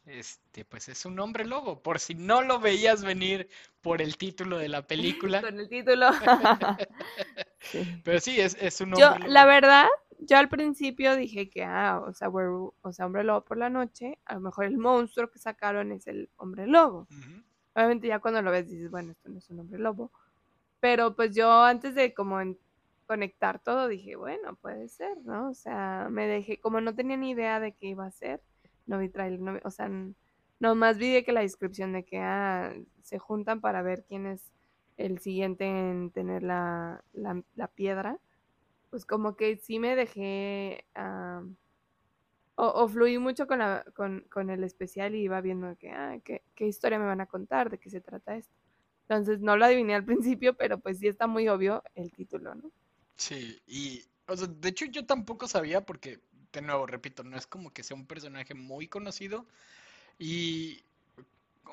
[0.05, 3.49] este, pues es un hombre lobo, por si no lo veías venir
[3.81, 5.41] por el título de la película.
[5.41, 6.07] Con el título.
[8.05, 9.88] Pero sí, es, es un hombre Yo, la verdad,
[10.19, 14.19] yo al principio dije que, ah, o sea, o sea, hombre lobo por la noche,
[14.23, 17.10] a lo mejor el monstruo que sacaron es el hombre lobo.
[17.73, 20.13] Obviamente ya cuando lo ves dices, bueno, esto no es un hombre lobo.
[20.81, 22.39] Pero pues yo antes de como
[23.07, 25.49] conectar todo dije, bueno, puede ser, ¿no?
[25.49, 28.41] O sea, me dejé, como no tenía ni idea de qué iba a ser,
[28.85, 29.89] no vi trailer, no o sea,
[30.59, 34.51] nomás vi de que la descripción de que, ah, se juntan para ver quién es
[34.97, 38.19] el siguiente en tener la, la piedra
[38.91, 40.85] pues como que sí me dejé,
[42.55, 46.99] o, fluí mucho con, la, con, el especial y iba viendo que, ah, ¿qué, historia
[46.99, 48.53] me van a contar, de qué se trata esto.
[49.12, 52.71] Entonces no lo adiviné al principio, pero pues sí está muy obvio el título, ¿no?
[53.17, 56.21] Sí, y, o sea, de hecho yo tampoco sabía porque,
[56.54, 59.45] de nuevo, repito, no es como que sea un personaje muy conocido
[60.17, 60.82] y,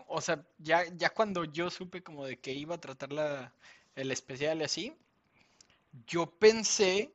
[0.09, 3.53] o sea, ya, ya cuando yo supe como de que iba a tratar la,
[3.95, 4.97] el especial y así,
[6.09, 7.13] yo pensé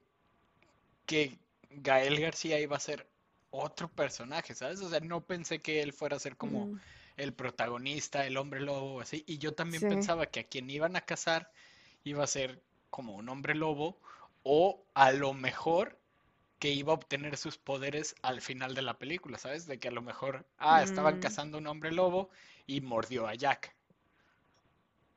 [1.05, 1.37] que
[1.69, 3.05] Gael García iba a ser
[3.51, 4.79] otro personaje, ¿sabes?
[4.79, 6.79] O sea, no pensé que él fuera a ser como mm.
[7.17, 9.23] El protagonista, el hombre lobo, así.
[9.27, 11.51] Y yo también pensaba que a quien iban a casar
[12.03, 13.97] iba a ser como un hombre lobo
[14.43, 15.97] o a lo mejor
[16.59, 19.67] que iba a obtener sus poderes al final de la película, ¿sabes?
[19.67, 21.19] De que a lo mejor, ah, estaban mm.
[21.19, 22.29] cazando un hombre lobo
[22.67, 23.75] y mordió a Jack.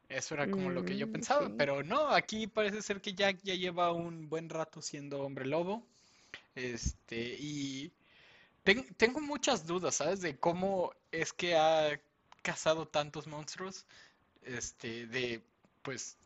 [0.08, 3.40] Eso era como lo que yo mm, pensaba, pero no, aquí parece ser que Jack
[3.42, 5.86] ya lleva un buen rato siendo hombre lobo.
[6.54, 7.92] Este, y
[8.74, 10.20] tengo muchas dudas, ¿sabes?
[10.20, 12.00] De cómo es que ha
[12.42, 13.86] cazado tantos monstruos.
[14.42, 15.42] Este, de,
[15.82, 16.18] pues,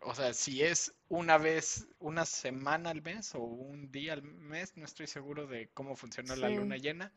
[0.00, 4.76] o sea, si es una vez, una semana al mes o un día al mes,
[4.76, 7.12] no estoy seguro de cómo funciona la luna llena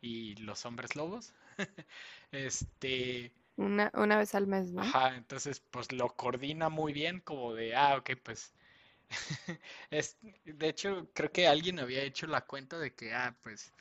[0.00, 1.32] y los hombres lobos.
[2.32, 4.82] este, una, una vez al mes, ¿no?
[4.82, 8.52] Ajá, entonces pues lo coordina muy bien como de, ah, ok, pues...
[9.90, 13.72] es, de hecho, creo que alguien había hecho la cuenta de que, ah, pues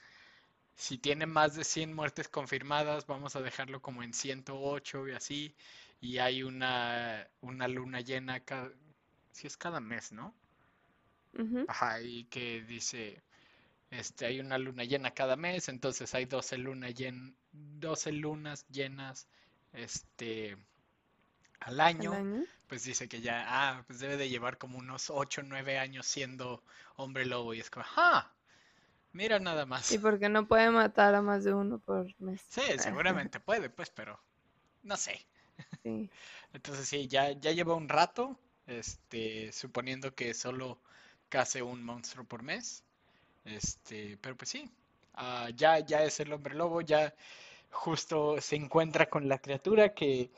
[0.76, 5.56] si tiene más de 100 muertes confirmadas, vamos a dejarlo como en 108 y así.
[6.02, 8.72] Y hay una, una luna llena cada...
[9.32, 10.36] Si es cada mes, ¿no?
[11.68, 13.22] Ajá, y que dice,
[13.90, 19.28] este, hay una luna llena cada mes, entonces hay 12, luna llen 12 lunas llenas
[19.74, 20.58] este
[21.66, 22.14] al año,
[22.68, 26.06] pues dice que ya, ah, pues debe de llevar como unos 8 o 9 años
[26.06, 26.64] siendo
[26.96, 28.32] hombre lobo y es como, ¡ah!
[29.14, 29.92] Mira nada más.
[29.92, 32.42] Y porque no puede matar a más de uno por mes.
[32.50, 34.20] Sí, seguramente puede, pues, pero
[34.84, 35.26] no sé.
[35.82, 36.08] Sí.
[36.54, 40.80] Entonces sí, ya, ya lleva un rato, este, suponiendo que solo
[41.30, 42.84] case un monstruo por mes.
[43.44, 44.70] Este, pero pues sí,
[45.16, 47.16] ah, ya, ya es el hombre lobo, ya
[47.72, 50.30] justo se encuentra con la criatura que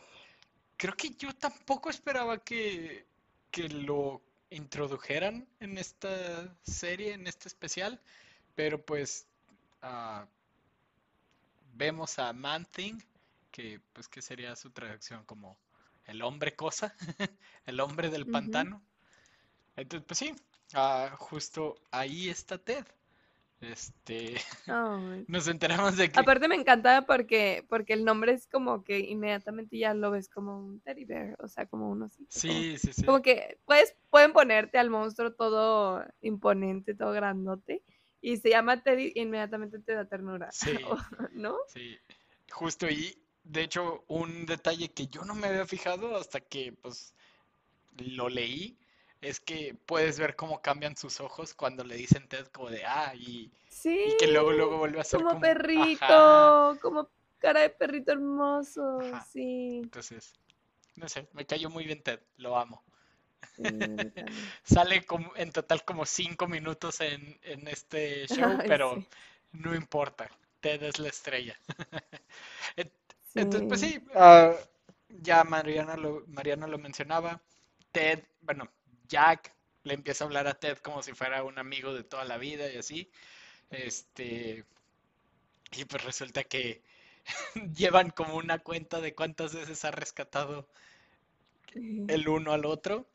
[0.77, 3.05] creo que yo tampoco esperaba que,
[3.69, 7.99] lo introdujeran en esta serie, en este especial,
[8.53, 9.25] pero pues
[9.81, 10.27] ah,
[11.73, 12.99] vemos a Man Thing,
[13.49, 15.57] que pues que sería su traducción como
[16.05, 16.93] el hombre cosa,
[17.65, 18.83] el hombre del pantano.
[19.75, 20.35] Entonces, pues sí,
[20.73, 22.85] ah, justo ahí está Ted.
[23.59, 24.35] Este,
[25.27, 26.19] nos enteramos de que...
[26.19, 30.59] Aparte me encantaba porque, porque el nombre es como que inmediatamente ya lo ves como
[30.59, 32.09] un teddy bear, o sea, como uno.
[32.29, 33.03] Sí, sí, sí.
[33.03, 37.81] Como que puedes, pueden ponerte al monstruo todo imponente, todo grandote,
[38.21, 40.51] y se llama Teddy inmediatamente te da ternura.
[40.51, 40.71] Sí.
[41.33, 41.57] ¿No?
[41.67, 41.97] Sí,
[42.51, 47.13] justo y de hecho un detalle que yo no me había fijado hasta que pues
[47.97, 48.77] lo leí
[49.21, 53.13] es que puedes ver cómo cambian sus ojos cuando le dicen Ted como de ah
[53.15, 53.51] y,
[53.83, 58.99] que luego luego vuelve a ser como, perrito, como cara de perrito hermoso,
[59.31, 59.81] sí.
[59.83, 60.33] Entonces,
[60.95, 62.83] no sé, me cayó muy bien Ted, lo amo.
[64.63, 69.03] Sale como, en total como cinco minutos en, este show, pero
[69.51, 70.29] no importa.
[70.59, 71.57] Ted es la estrella.
[73.35, 74.53] Entonces, pues sí, ah,
[75.09, 77.41] ya Mariana lo, Mariana lo mencionaba.
[77.91, 78.69] Ted, bueno,
[79.07, 82.37] Jack le empieza a hablar a Ted como si fuera un amigo de toda la
[82.37, 83.11] vida y así.
[83.69, 84.65] Este.
[85.73, 86.81] Y pues resulta que
[87.75, 90.67] llevan como una cuenta de cuántas veces ha rescatado
[91.73, 93.07] el uno al otro.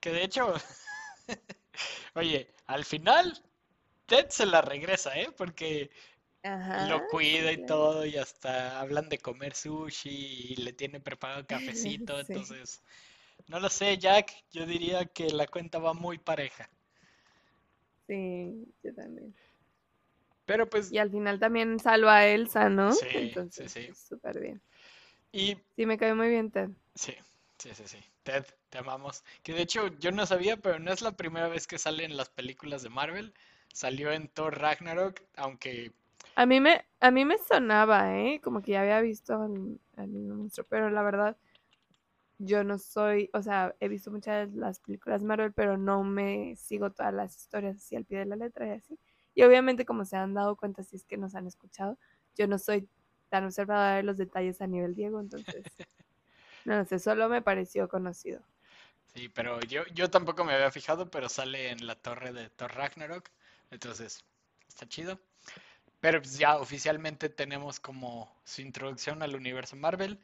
[0.00, 0.54] Que de hecho,
[2.14, 3.42] oye, al final
[4.06, 5.30] Ted se la regresa, ¿eh?
[5.36, 5.90] Porque
[6.88, 12.18] lo cuida y todo, y hasta hablan de comer sushi y le tiene preparado cafecito,
[12.20, 12.82] entonces,
[13.48, 16.68] no lo sé, Jack, yo diría que la cuenta va muy pareja.
[18.06, 19.34] Sí, yo también.
[20.44, 20.92] Pero pues...
[20.92, 22.92] Y al final también salva a Elsa, ¿no?
[22.92, 23.88] Sí, sí, sí.
[23.94, 24.62] Súper bien.
[25.32, 25.56] Y...
[25.76, 26.70] Sí, me cae muy bien Ted.
[26.94, 27.14] Sí,
[27.58, 27.98] sí, sí, sí.
[28.22, 29.24] Ted, te amamos.
[29.42, 32.16] Que de hecho yo no sabía, pero no es la primera vez que sale en
[32.16, 33.34] las películas de Marvel.
[33.72, 35.92] Salió en Thor Ragnarok, aunque
[36.36, 38.40] a mí me, a mí me sonaba, ¿eh?
[38.42, 39.34] Como que ya había visto
[39.96, 41.36] al, monstruo, pero la verdad,
[42.38, 46.56] yo no soy, o sea, he visto muchas de las películas Marvel, pero no me
[46.56, 48.98] sigo todas las historias así al pie de la letra y así.
[49.34, 51.98] Y obviamente, como se han dado cuenta, si es que nos han escuchado,
[52.36, 52.88] yo no soy
[53.28, 55.64] tan observadora de los detalles a nivel Diego, entonces,
[56.64, 58.42] no sé, solo me pareció conocido.
[59.14, 62.74] Sí, pero yo, yo tampoco me había fijado, pero sale en la torre de Thor
[62.74, 63.30] Ragnarok,
[63.70, 64.24] entonces,
[64.68, 65.18] está chido.
[66.00, 70.20] Pero pues ya oficialmente tenemos como su introducción al universo Marvel.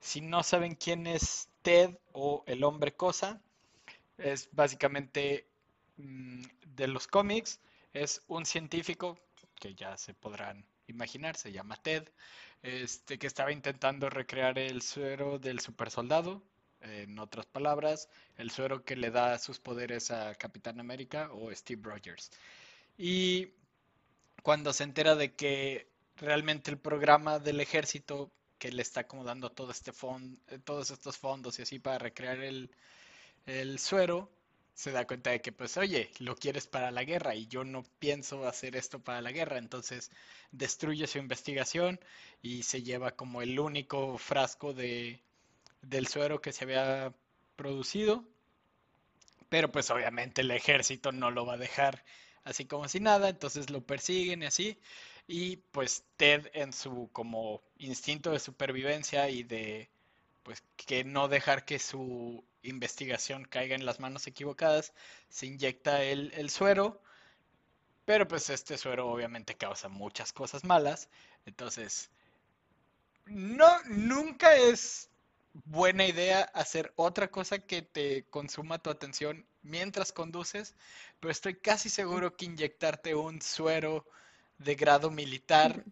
[0.00, 3.40] Si no saben quién es Ted o el hombre cosa,
[4.18, 5.46] es básicamente
[5.96, 7.60] mm, de los cómics,
[7.92, 9.18] es un científico
[9.56, 12.08] que ya se podrán imaginar, se llama Ted,
[12.62, 16.42] este, que estaba intentando recrear el suero del super soldado,
[16.82, 21.82] en otras palabras, el suero que le da sus poderes a Capitán América o Steve
[21.84, 22.30] Rogers.
[22.96, 23.48] Y
[24.42, 29.50] cuando se entera de que realmente el programa del ejército que le está como dando
[29.50, 32.70] todo este eh, todos estos fondos y así para recrear el,
[33.46, 34.30] el suero,
[34.74, 37.84] se da cuenta de que pues oye, lo quieres para la guerra y yo no
[37.98, 40.10] pienso hacer esto para la guerra, entonces
[40.52, 41.98] destruye su investigación
[42.42, 45.20] y se lleva como el único frasco de,
[45.82, 47.14] del suero que se había
[47.56, 48.24] producido,
[49.48, 52.04] pero pues obviamente el ejército no lo va a dejar
[52.44, 54.78] así como si nada, entonces lo persiguen y así.
[55.32, 59.88] Y pues Ted en su como instinto de supervivencia y de
[60.42, 64.92] pues que no dejar que su investigación caiga en las manos equivocadas,
[65.28, 67.00] se inyecta el, el suero,
[68.04, 71.08] pero pues este suero obviamente causa muchas cosas malas,
[71.46, 72.10] entonces
[73.26, 75.10] no, nunca es
[75.64, 80.74] buena idea hacer otra cosa que te consuma tu atención mientras conduces,
[81.20, 84.04] pero estoy casi seguro que inyectarte un suero
[84.60, 85.84] de grado militar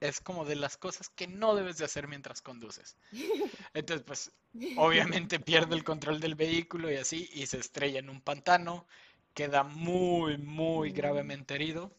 [0.00, 2.96] es como de las cosas que no debes de hacer mientras conduces.
[3.74, 4.32] Entonces, pues,
[4.76, 8.86] obviamente pierde el control del vehículo y así, y se estrella en un pantano,
[9.34, 11.92] queda muy, muy gravemente herido.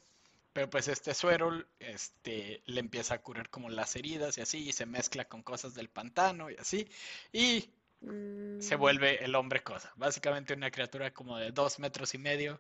[0.54, 4.74] Pero pues este suero este, le empieza a curar como las heridas y así, y
[4.74, 6.88] se mezcla con cosas del pantano y así,
[7.32, 7.70] y
[8.02, 8.80] se mm.
[8.80, 9.94] vuelve el hombre cosa.
[9.96, 12.60] Básicamente una criatura como de dos metros y medio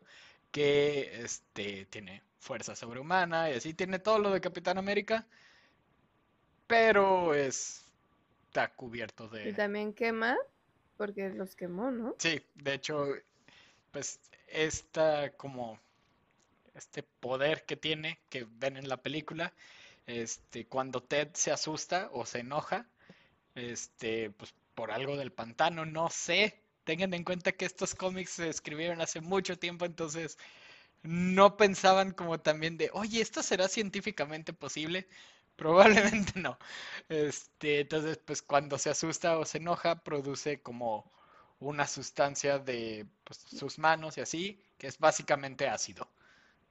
[0.51, 5.27] que este, tiene fuerza sobrehumana y así, tiene todo lo de Capitán América,
[6.67, 7.85] pero es,
[8.47, 9.49] está cubierto de...
[9.49, 10.37] Y también quema,
[10.97, 12.15] porque los quemó, ¿no?
[12.17, 13.05] Sí, de hecho,
[13.91, 15.79] pues esta como
[16.75, 19.53] este poder que tiene, que ven en la película,
[20.07, 22.87] este, cuando Ted se asusta o se enoja,
[23.55, 26.61] este, pues por algo del pantano, no sé.
[26.89, 30.39] Tengan en cuenta que estos cómics se escribieron hace mucho tiempo, entonces
[31.03, 35.07] no pensaban como también de, oye, ¿esto será científicamente posible?
[35.55, 36.57] Probablemente no.
[37.07, 41.11] Este, entonces, pues cuando se asusta o se enoja, produce como
[41.59, 46.09] una sustancia de pues, sus manos y así, que es básicamente ácido.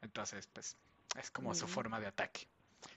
[0.02, 0.76] Entonces, pues,
[1.16, 2.48] es como su forma de ataque.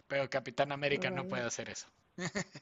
[0.08, 1.86] Pero Capitán América no puede hacer eso.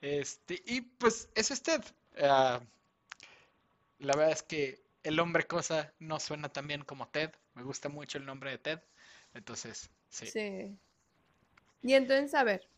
[0.00, 1.84] este, y pues, eso es Ted.
[2.20, 2.60] Ah,
[3.98, 7.30] la verdad es que el hombre cosa no suena tan bien como Ted.
[7.54, 8.80] Me gusta mucho el nombre de Ted.
[9.34, 10.26] Entonces, sí.
[10.26, 10.78] Sí.
[11.82, 12.68] Y entonces, a ver,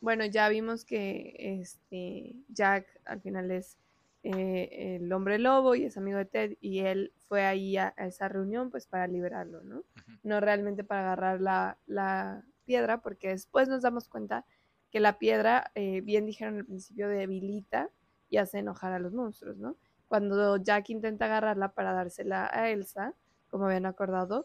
[0.00, 3.78] bueno, ya vimos que este Jack al final es
[4.22, 8.28] eh, el hombre lobo y es amigo de Ted y él fue ahí a, esa
[8.28, 9.84] reunión pues para liberarlo, ¿no?
[10.22, 11.40] No realmente para agarrar
[11.86, 14.44] la, piedra porque después nos damos cuenta
[14.92, 17.90] que la piedra, eh, bien dijeron al principio, debilita
[18.28, 19.76] y hace enojar a los monstruos, ¿no?
[20.10, 23.14] Cuando Jack intenta agarrarla para dársela a Elsa,
[23.48, 24.44] como habían acordado,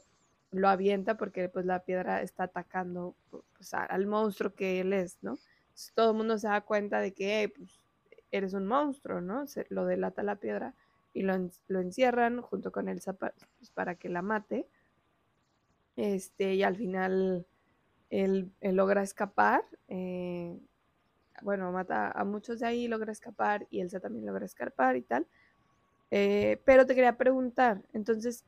[0.51, 5.39] lo avienta porque pues la piedra está atacando pues, al monstruo que él es, ¿no?
[5.95, 7.83] todo el mundo se da cuenta de que pues,
[8.29, 9.47] eres un monstruo, ¿no?
[9.47, 10.75] Se, lo delata la piedra
[11.13, 11.33] y lo,
[11.79, 13.33] encierran junto con Elsa pues,
[13.73, 14.67] para que la mate.
[15.95, 17.47] Este, y al final
[18.11, 19.63] él, logra escapar.
[19.87, 20.55] Eh,
[21.41, 25.25] bueno, mata a muchos de ahí, logra escapar y Elsa también logra escapar y tal.
[26.11, 28.43] Eh, pero te quería preguntar, entonces,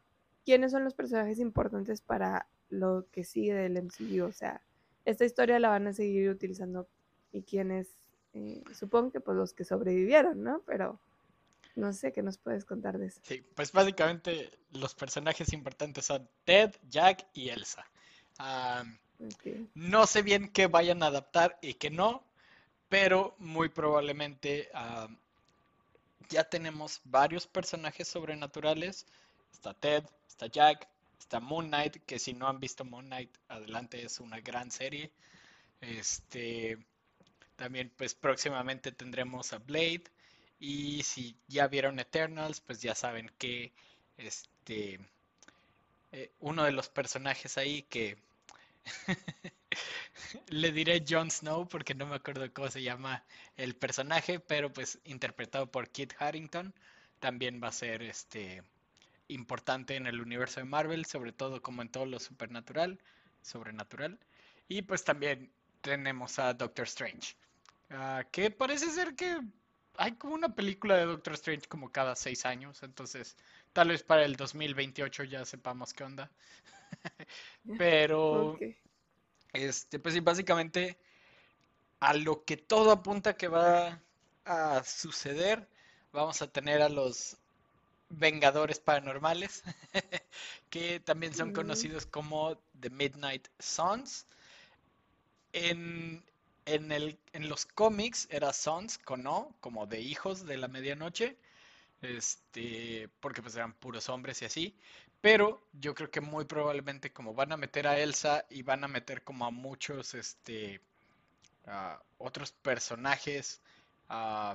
[0.46, 4.26] ¿quiénes son los personajes importantes para lo que sigue del MCU?
[4.26, 4.62] O sea,
[5.06, 6.88] esta historia la van a seguir utilizando
[7.32, 7.88] y quiénes,
[8.34, 10.62] eh, supongo que pues los que sobrevivieron, ¿no?
[10.66, 11.00] Pero
[11.76, 13.22] no sé qué nos puedes contar de eso.
[13.24, 17.86] Sí, pues básicamente los personajes importantes son Ted, Jack y Elsa.
[19.74, 22.24] No sé bien qué vayan a adaptar y qué no,
[22.90, 24.70] pero muy probablemente
[26.30, 29.06] ya tenemos varios personajes sobrenaturales.
[29.52, 30.88] Está Ted, está Jack,
[31.20, 35.12] está Moon Knight, que si no han visto Moon Knight, adelante es una gran serie.
[35.82, 36.78] Este
[37.56, 40.04] también pues próximamente tendremos a Blade
[40.60, 43.74] y si ya vieron Eternals, pues ya saben que
[44.18, 45.00] este
[46.12, 48.18] eh, uno de los personajes ahí que
[50.50, 53.24] le diré Jon Snow porque no me acuerdo cómo se llama
[53.56, 56.74] el personaje, pero pues interpretado por Kit Harrington,
[57.20, 58.64] también va a ser este
[59.28, 63.00] importante en el universo de Marvel, sobre todo como en todo lo supernatural,
[63.42, 64.18] sobrenatural.
[64.68, 65.52] Y pues también
[65.82, 67.36] tenemos a Doctor Strange,
[67.92, 69.40] uh, que parece ser que
[69.98, 73.36] hay como una película de Doctor Strange como cada seis años, entonces
[73.74, 76.30] tal vez para el 2028 ya sepamos qué onda.
[77.78, 78.58] Pero,
[79.58, 80.98] este, pues sí, básicamente
[82.00, 84.02] a lo que todo apunta que va
[84.46, 85.68] a suceder,
[86.14, 87.38] vamos a tener a los
[88.10, 89.64] Vengadores Paranormales,
[90.70, 94.28] que también son conocidos como The Midnight Sons.
[95.54, 96.24] En,
[96.66, 101.36] en, el, en los cómics era Sons con O, como de hijos de la medianoche,
[102.02, 104.76] este, porque pues eran puros hombres y así.
[105.22, 108.88] Pero yo creo que muy probablemente como van a meter a Elsa y van a
[108.88, 110.82] meter como a muchos este,
[112.18, 113.62] otros personajes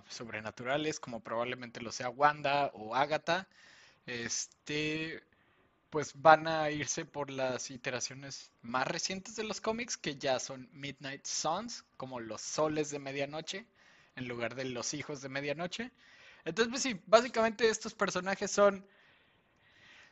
[0.09, 3.49] sobrenaturales, como probablemente lo sea Wanda o Agatha,
[4.07, 5.23] este,
[5.91, 10.69] pues van a irse por las iteraciones más recientes de los cómics, que ya son
[10.73, 13.67] Midnight Suns, como los soles de medianoche,
[14.17, 15.93] en lugar de los hijos de medianoche.
[16.45, 18.87] Entonces, pues sí, básicamente estos personajes son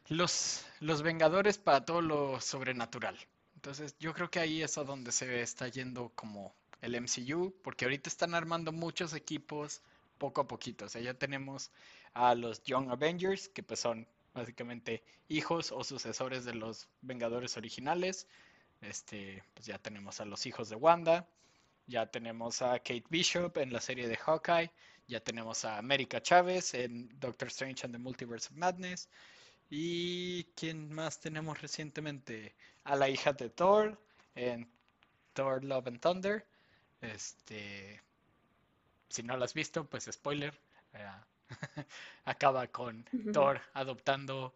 [0.09, 3.19] los, los Vengadores para todo lo sobrenatural.
[3.55, 7.85] Entonces, yo creo que ahí es a donde se está yendo como el MCU, porque
[7.85, 9.83] ahorita están armando muchos equipos
[10.19, 10.87] poco a poquito.
[10.87, 11.71] O sea, ya tenemos
[12.15, 18.27] a los Young Avengers, que pues son básicamente hijos o sucesores de los Vengadores originales.
[18.81, 21.29] Este, pues ya tenemos a los hijos de Wanda,
[21.87, 24.71] ya tenemos a Kate Bishop en la serie de Hawkeye,
[25.07, 29.09] ya tenemos a América Chávez en Doctor Strange and the Multiverse of Madness.
[29.71, 32.55] ¿Y quién más tenemos recientemente?
[32.85, 33.97] A la hija de Thor
[34.35, 34.69] en
[35.33, 36.47] Thor Love and Thunder.
[37.01, 38.01] Este,
[39.09, 40.53] si no lo has visto, pues spoiler.
[40.93, 41.07] Eh,
[42.25, 44.55] acaba con Thor adoptando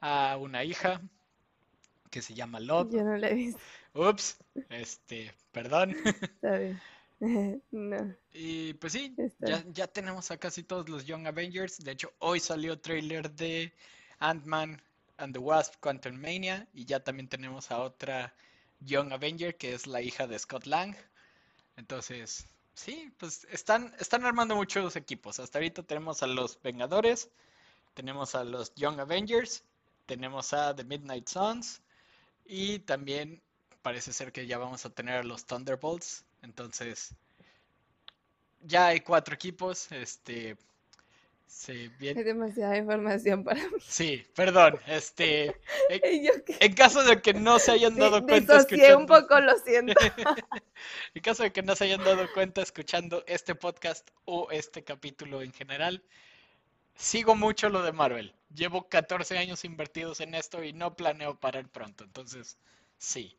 [0.00, 1.00] a una hija
[2.10, 2.92] que se llama Love.
[2.92, 3.60] Yo no la he visto.
[3.94, 4.38] Ups,
[4.70, 5.96] este, perdón.
[6.22, 6.80] Está bien.
[7.70, 8.16] No.
[8.32, 11.78] Y pues sí, ya, ya, tenemos a casi todos los Young Avengers.
[11.78, 13.72] De hecho, hoy salió trailer de
[14.22, 14.80] Ant-Man
[15.18, 16.66] and the Wasp Quantum Mania.
[16.72, 18.34] Y ya también tenemos a otra
[18.80, 20.96] Young Avenger que es la hija de Scott Lang.
[21.76, 25.38] Entonces, Sí, pues están, están armando muchos equipos.
[25.38, 27.30] Hasta ahorita tenemos a los Vengadores,
[27.94, 29.62] tenemos a los Young Avengers,
[30.06, 31.82] tenemos a The Midnight Suns
[32.44, 33.42] y también
[33.82, 36.24] parece ser que ya vamos a tener a los Thunderbolts.
[36.42, 37.14] Entonces,
[38.62, 39.92] ya hay cuatro equipos.
[39.92, 40.56] Este,
[41.52, 42.18] Sí, bien.
[42.18, 43.76] Hay demasiada información para mí.
[43.80, 44.80] Sí, perdón.
[44.86, 45.54] Este,
[45.90, 48.98] en, caso de que no se hayan dado cuenta escuchando...
[48.98, 49.92] un poco, lo siento.
[51.14, 55.42] en caso de que no se hayan dado cuenta escuchando este podcast o este capítulo
[55.42, 56.02] en general,
[56.96, 58.34] sigo mucho lo de Marvel.
[58.52, 62.02] Llevo 14 años invertidos en esto y no planeo parar pronto.
[62.02, 62.58] Entonces,
[62.96, 63.36] sí.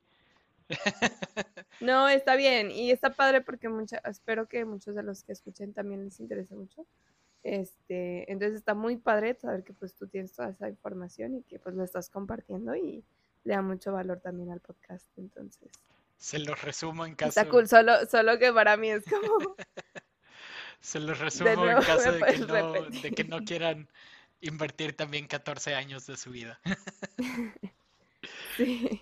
[1.81, 5.73] No, está bien y está padre porque mucha, espero que muchos de los que escuchen
[5.73, 6.85] también les interese mucho.
[7.43, 11.59] Este, entonces está muy padre saber que pues tú tienes toda esa información y que
[11.59, 13.03] pues lo estás compartiendo y
[13.43, 15.69] le da mucho valor también al podcast, entonces.
[16.17, 17.29] Se lo resumo en caso.
[17.29, 19.55] Está cool, solo, solo que para mí es como...
[20.79, 23.89] Se los resumo en caso de que, no, de que no quieran
[24.41, 26.59] invertir también 14 años de su vida.
[28.57, 29.01] sí.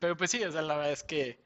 [0.00, 1.38] Pero pues sí, o sea, la verdad es que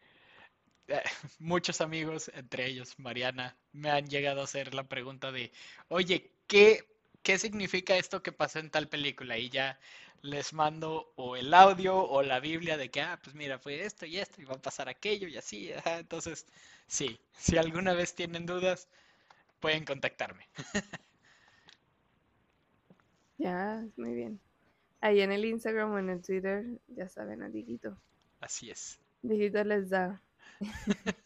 [0.91, 1.03] eh,
[1.39, 5.53] muchos amigos, entre ellos Mariana, me han llegado a hacer la pregunta de,
[5.89, 6.85] oye, ¿qué,
[7.23, 9.39] qué significa esto que pasó en tal película?
[9.39, 9.79] Y ya
[10.23, 14.05] les mando o el audio o la Biblia de que, ah, pues mira, fue esto
[14.05, 15.71] y esto y va a pasar aquello y así.
[15.87, 16.47] Entonces,
[16.87, 18.89] sí, si alguna vez tienen dudas,
[19.61, 20.47] pueden contactarme.
[23.39, 24.41] ya, muy bien.
[25.01, 27.97] Ahí en el Instagram o en el Twitter, ya saben, a Digito.
[28.41, 28.99] Así es.
[29.23, 30.21] Digito les da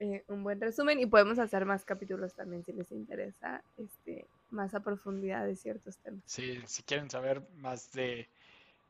[0.00, 4.74] eh, un buen resumen y podemos hacer más capítulos también si les interesa este más
[4.74, 6.22] a profundidad de ciertos temas.
[6.26, 8.28] Sí, si quieren saber más de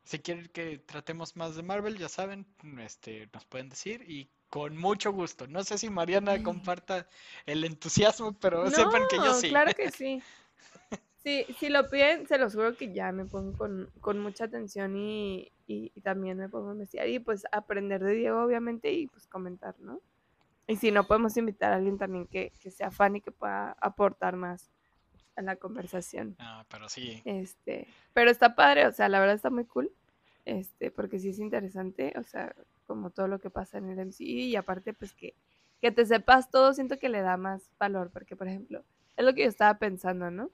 [0.04, 2.46] si quieren que tratemos más de Marvel, ya saben,
[2.80, 5.46] este nos pueden decir y con mucho gusto.
[5.48, 7.08] No sé si Mariana comparta
[7.44, 9.48] el entusiasmo, pero sepan que yo sí.
[9.48, 10.22] Claro que sí.
[11.22, 15.50] Sí, si lo piden, se los juro que ya me pongo con, mucha atención y,
[16.02, 20.00] también me a investigar y pues aprender de Diego, obviamente, y pues comentar, ¿no?
[20.68, 24.36] Y si no, podemos invitar a alguien también que, sea fan y que pueda aportar
[24.36, 24.70] más
[25.36, 26.36] a la conversación.
[26.38, 27.22] Ah, pero sí.
[27.24, 29.92] Este, pero está padre, o sea, la verdad está muy cool,
[30.44, 32.54] este, porque sí es interesante, o sea,
[32.86, 35.34] como todo lo que pasa en el MCU y aparte, pues que,
[35.80, 38.84] que te sepas todo, siento que le da más valor, porque, por ejemplo,
[39.16, 40.50] es lo que yo estaba pensando, ¿no?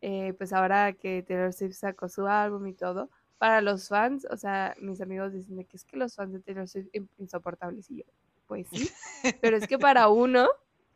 [0.00, 4.36] Eh, pues ahora que Taylor Swift sacó su álbum y todo, para los fans, o
[4.36, 7.98] sea, mis amigos dicen que es que los fans de Taylor Swift son insoportables y
[7.98, 8.04] yo,
[8.46, 8.88] pues sí,
[9.40, 10.48] pero es que para uno,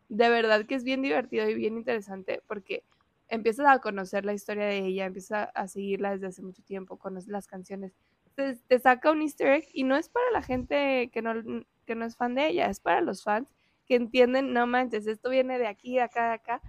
[0.08, 2.84] de verdad que es bien divertido y bien interesante porque
[3.28, 7.28] empiezas a conocer la historia de ella, empiezas a seguirla desde hace mucho tiempo, conoces
[7.28, 7.92] las canciones,
[8.34, 11.94] te, te saca un easter egg y no es para la gente que no, que
[11.94, 13.52] no es fan de ella, es para los fans
[13.86, 16.62] que entienden, no manches, esto viene de aquí, de acá, de acá,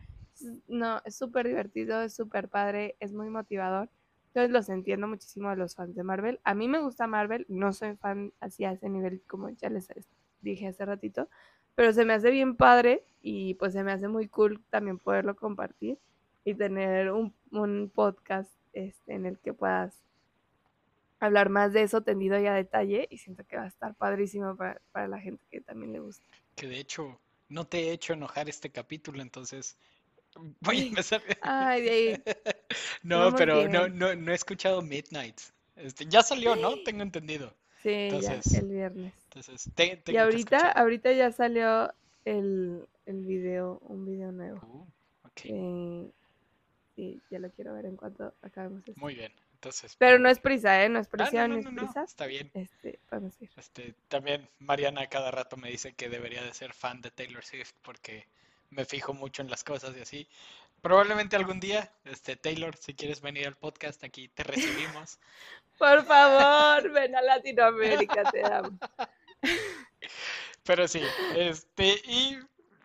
[0.68, 3.90] no, es súper divertido, es súper padre, es muy motivador.
[4.38, 6.40] Entonces los entiendo muchísimo a los fans de Marvel.
[6.44, 9.88] A mí me gusta Marvel, no soy fan así a ese nivel como ya les
[10.42, 11.28] dije hace ratito,
[11.74, 15.36] pero se me hace bien padre y pues se me hace muy cool también poderlo
[15.36, 15.98] compartir
[16.46, 17.34] y tener un,
[17.96, 20.04] podcast este, en el que puedas
[21.20, 24.56] hablar más de eso tendido y a detalle y siento que va a estar padrísimo
[24.56, 26.24] para, para la gente que también le gusta.
[26.54, 27.20] Que de hecho
[27.50, 29.80] no te he hecho enojar este capítulo, entonces
[30.62, 31.22] Voy a empezar.
[31.42, 32.24] Ay, de ahí.
[33.04, 35.40] no, pero no, no, no he escuchado Midnight.
[35.76, 36.82] Este, ya salió, ¿no?
[36.84, 37.54] Tengo entendido.
[37.84, 39.14] Sí, ya, el viernes.
[39.24, 39.70] Entonces,
[40.08, 41.94] y ahorita, ahorita ya salió
[42.26, 44.60] el, el video, un video nuevo.
[44.68, 45.52] Uh, okay.
[45.54, 46.12] Eh,
[46.96, 49.00] sí, ya lo quiero ver en cuanto acabemos esto.
[49.00, 49.32] Muy bien.
[49.54, 50.90] Entonces, pero no es prisa, ¿eh?
[50.90, 52.04] No es prisa, no, es prisa.
[52.04, 52.52] Está bien.
[52.54, 53.50] Este, vamos a ir.
[53.58, 57.74] Este, también Mariana cada rato me dice que debería de ser fan de Taylor Swift
[57.82, 58.28] porque
[58.70, 60.28] me fijo mucho en las cosas y así.
[60.82, 65.20] Probablemente algún día, este Taylor, si quieres venir al podcast, aquí te recibimos.
[65.78, 68.78] Por favor, ven a Latinoamérica, te amo.
[70.64, 71.02] Pero sí,
[71.36, 72.38] este, y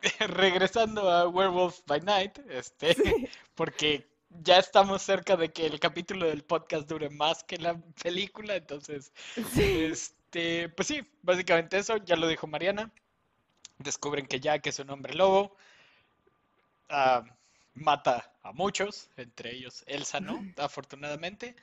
[0.20, 2.94] regresando a Werewolf by Night, este,
[3.54, 4.06] porque
[4.40, 9.12] ya estamos cerca de que el capítulo del podcast dure más que la película, entonces,
[9.56, 12.92] este, pues sí, básicamente eso, ya lo dijo Mariana.
[13.78, 15.56] Descubren que Jack es un hombre lobo,
[17.74, 20.44] mata a muchos, entre ellos Elsa, ¿no?
[20.56, 21.56] Afortunadamente.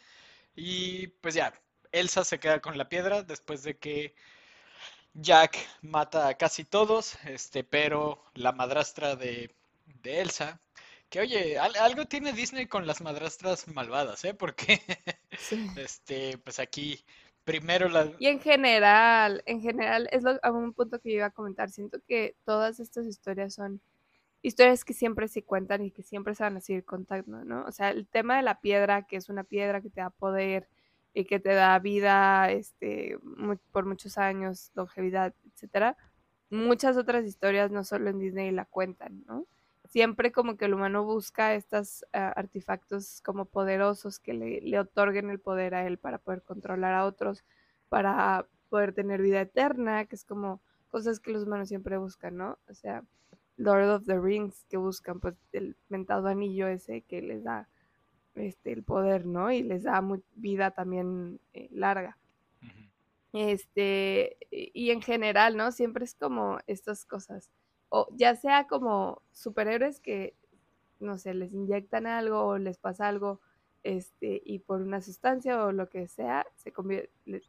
[0.55, 1.53] Y pues ya,
[1.91, 4.15] Elsa se queda con la piedra después de que
[5.13, 9.55] Jack mata a casi todos, este, pero la madrastra de,
[10.03, 10.61] Elsa,
[11.09, 14.33] que oye, algo tiene Disney con las madrastras malvadas, ¿eh?
[14.33, 14.81] Porque,
[15.77, 17.03] este, pues aquí
[17.43, 18.11] primero la...
[18.19, 21.99] Y en general, en general, es lo, un punto que yo iba a comentar, siento
[22.07, 23.81] que todas estas historias son
[24.41, 27.65] historias que siempre se cuentan y que siempre se van a seguir contando, ¿no?
[27.65, 30.69] O sea, el tema de la piedra, que es una piedra que te da poder
[31.13, 33.17] y que te da vida este,
[33.71, 35.97] por muchos años, longevidad, etcétera.
[36.49, 39.45] Muchas otras historias, no solo en Disney, la cuentan, ¿no?
[39.85, 45.29] Siempre como que el humano busca estos ah, artefactos como poderosos que le, le otorguen
[45.29, 47.43] el poder a él para poder controlar a otros,
[47.89, 52.59] para poder tener vida eterna, que es como cosas que los humanos siempre buscan, ¿no?
[52.69, 53.03] O sea,
[53.59, 57.67] Lord of the Rings que buscan pues el mentado anillo ese que les da
[58.35, 59.51] este el poder, ¿no?
[59.51, 60.01] Y les da
[60.35, 62.17] vida también eh, larga.
[63.33, 65.73] Este, y en general, ¿no?
[65.73, 67.51] Siempre es como estas cosas.
[67.89, 70.35] O ya sea como superhéroes que,
[70.99, 73.41] no sé, les inyectan algo o les pasa algo,
[73.83, 76.73] este, y por una sustancia o lo que sea, se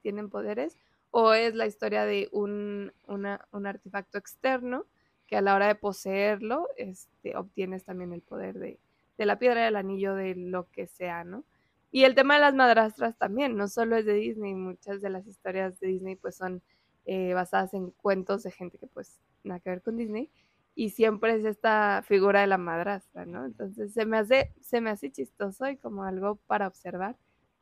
[0.02, 0.76] tienen poderes,
[1.12, 4.86] o es la historia de un, un artefacto externo
[5.30, 8.80] que a la hora de poseerlo, este, obtienes también el poder de,
[9.16, 11.44] de la piedra del anillo, de lo que sea, ¿no?
[11.92, 15.26] Y el tema de las madrastras también, no solo es de Disney, muchas de las
[15.26, 16.62] historias de Disney pues son
[17.06, 20.30] eh, basadas en cuentos de gente que pues nada que ver con Disney
[20.74, 23.44] y siempre es esta figura de la madrastra, ¿no?
[23.44, 27.16] Entonces se me hace, se me hace chistoso y como algo para observar,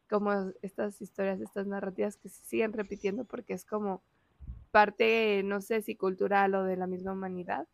[0.09, 4.03] como estas historias, estas narrativas que se siguen repitiendo porque es como
[4.69, 7.67] parte, no sé si cultural o de la misma humanidad,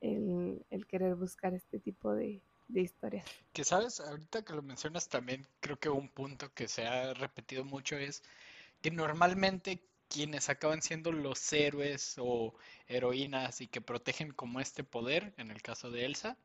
[0.00, 3.26] el, el querer buscar este tipo de, de historias.
[3.52, 7.64] Que sabes, ahorita que lo mencionas también, creo que un punto que se ha repetido
[7.64, 8.22] mucho es
[8.82, 12.54] que normalmente quienes acaban siendo los héroes o
[12.86, 16.36] heroínas y que protegen como este poder, en el caso de Elsa,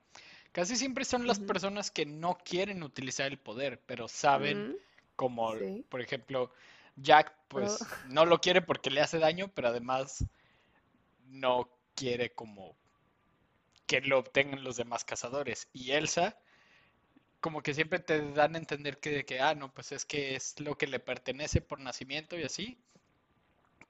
[0.51, 4.77] casi siempre son las personas que no quieren utilizar el poder, pero saben
[5.15, 5.53] como,
[5.89, 6.51] por ejemplo,
[6.95, 10.25] Jack pues no lo quiere porque le hace daño, pero además
[11.25, 12.75] no quiere como
[13.85, 15.67] que lo obtengan los demás cazadores.
[15.73, 16.37] Y Elsa,
[17.39, 20.59] como que siempre te dan a entender que, que, ah, no, pues es que es
[20.59, 22.77] lo que le pertenece por nacimiento y así.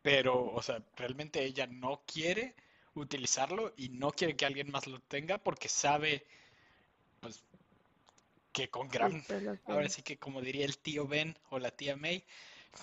[0.02, 2.56] Pero, o sea, realmente ella no quiere
[2.96, 6.26] utilizarlo y no quiere que alguien más lo tenga porque sabe,
[7.22, 7.44] pues,
[8.52, 9.24] que con gran,
[9.66, 12.24] ahora sí que como diría el tío Ben o la tía May,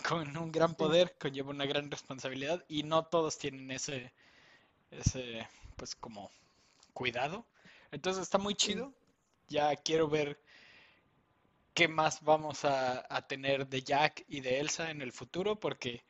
[0.09, 4.13] con un gran poder conlleva una gran responsabilidad y no todos tienen ese,
[4.91, 6.31] ese, pues como
[6.93, 7.47] cuidado.
[7.91, 8.93] Entonces está muy chido.
[9.49, 10.41] Ya quiero ver
[11.75, 16.05] qué más vamos a, tener de Jack y de Elsa en el futuro, porque,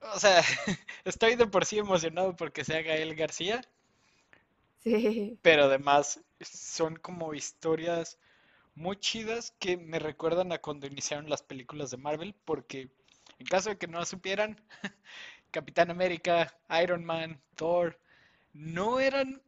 [0.00, 0.42] o sea,
[1.04, 3.60] estoy de por sí emocionado porque sea Gael García.
[4.82, 5.38] Sí.
[5.42, 8.18] Pero además son como historias
[8.78, 12.88] muy chidas que me recuerdan a cuando iniciaron las películas de Marvel, porque
[13.38, 14.60] en caso de que no supieran,
[15.50, 17.98] Capitán América, Iron Man, Thor,
[18.52, 19.42] no eran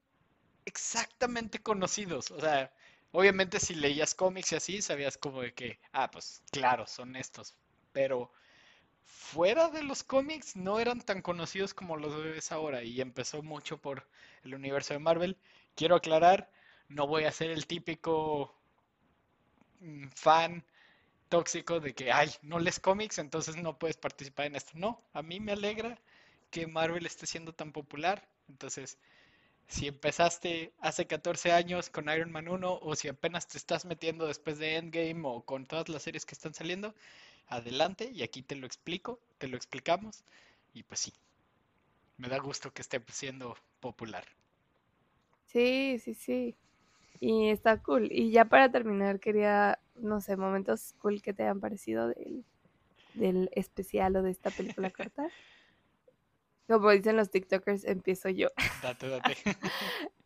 [0.65, 2.33] exactamente conocidos.
[2.33, 2.73] O sea,
[3.13, 7.55] obviamente si leías cómics y así, sabías como de que, ah, pues claro, son estos.
[7.93, 8.33] Pero
[9.05, 12.83] fuera de los cómics no eran tan conocidos como los ves ahora.
[12.83, 14.09] Y empezó mucho por
[14.45, 15.39] el universo de Marvel.
[15.77, 16.51] Quiero aclarar,
[16.89, 18.60] no voy a ser el típico
[20.15, 20.65] fan
[21.29, 24.73] tóxico de que, ay, no lees cómics, entonces no puedes participar en esto.
[24.77, 25.99] No, a mí me alegra
[26.51, 28.29] que Marvel esté siendo tan popular.
[28.49, 28.99] Entonces,
[29.69, 34.27] si empezaste hace 14 años con Iron Man 1 o si apenas te estás metiendo
[34.27, 36.95] después de Endgame o con todas las series que están saliendo,
[37.49, 40.25] adelante y aquí te lo explico, te lo explicamos
[40.75, 41.15] y pues sí,
[42.19, 44.25] me da gusto que esté siendo popular.
[45.47, 46.57] Sí, sí, sí.
[47.21, 48.09] Y está cool.
[48.11, 52.45] Y ya para terminar, quería, no sé, momentos cool que te hayan parecido del,
[53.15, 55.29] del especial o de esta película corta.
[56.67, 58.49] como dicen los TikTokers, empiezo yo.
[58.83, 59.37] Date, date.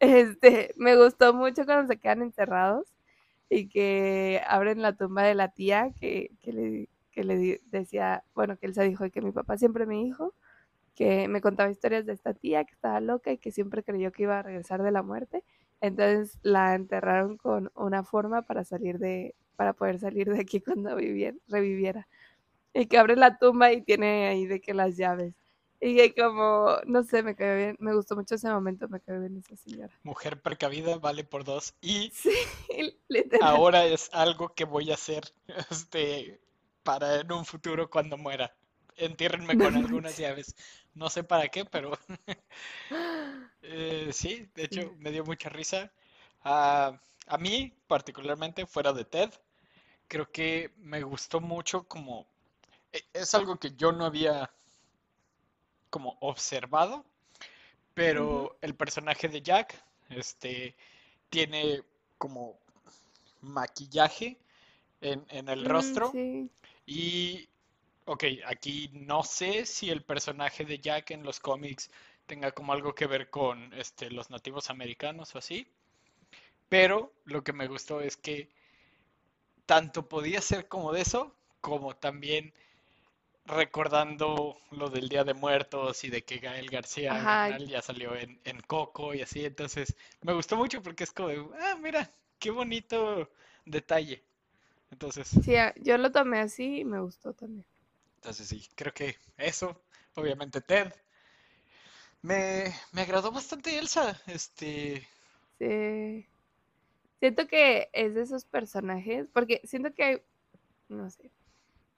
[0.00, 2.94] Este, me gustó mucho cuando se quedan encerrados
[3.48, 8.58] y que abren la tumba de la tía que, que, le, que le decía, bueno,
[8.58, 10.34] que Elsa dijo que mi papá siempre me dijo,
[10.94, 14.24] que me contaba historias de esta tía que estaba loca y que siempre creyó que
[14.24, 15.42] iba a regresar de la muerte.
[15.80, 20.94] Entonces la enterraron con una forma para salir de, para poder salir de aquí cuando
[20.96, 22.08] viviera, reviviera.
[22.72, 25.34] Y que abre la tumba y tiene ahí de que las llaves.
[25.80, 29.18] Y que como, no sé, me cae bien, me gustó mucho ese momento, me cae
[29.18, 29.92] bien esa señora.
[30.02, 31.74] Mujer precavida vale por dos.
[31.82, 32.10] Y
[33.42, 35.24] ahora es algo que voy a hacer
[35.70, 36.40] este,
[36.82, 38.56] para en un futuro cuando muera.
[38.96, 40.54] Entiérrenme con algunas llaves.
[40.94, 41.98] No sé para qué, pero
[43.62, 45.90] eh, sí, de hecho me dio mucha risa.
[46.42, 46.98] a
[47.38, 49.30] mí, particularmente, fuera de Ted,
[50.08, 52.26] creo que me gustó mucho como...
[52.92, 54.50] E, es algo que yo no había
[55.90, 57.04] como observado,
[57.94, 59.80] pero el personaje de Jack,
[60.10, 60.76] este,
[61.30, 61.82] tiene
[62.18, 62.58] como
[63.40, 64.38] maquillaje
[65.00, 66.12] en, el mm, rostro.
[66.86, 67.48] Y,
[68.04, 71.90] ok, aquí no sé si el personaje de Jack en los cómics
[72.26, 75.66] tenga como algo que ver con este, los nativos americanos o así.
[76.68, 78.48] Pero lo que me gustó es que
[79.66, 82.52] tanto podía ser como de eso, como también
[83.46, 89.12] recordando lo del Día de Muertos y de que Gael García ya salió en, Coco
[89.12, 91.28] y así, entonces me gustó mucho porque es como,
[91.60, 93.30] ah, mira, qué bonito
[93.66, 94.24] detalle.
[94.90, 95.28] Entonces...
[95.28, 97.66] Sí, yo lo tomé así y me gustó también.
[98.24, 99.82] Entonces sí, creo que eso,
[100.14, 100.90] obviamente Ted.
[102.22, 105.06] Me, me agradó bastante Elsa, este...
[105.58, 106.26] Sí.
[107.20, 110.22] Siento que es de esos personajes, porque siento que hay,
[110.88, 111.30] no sé,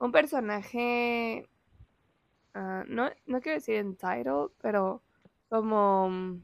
[0.00, 1.48] un personaje,
[2.54, 5.04] ah, no, no quiero decir entitled, pero
[5.48, 6.40] como,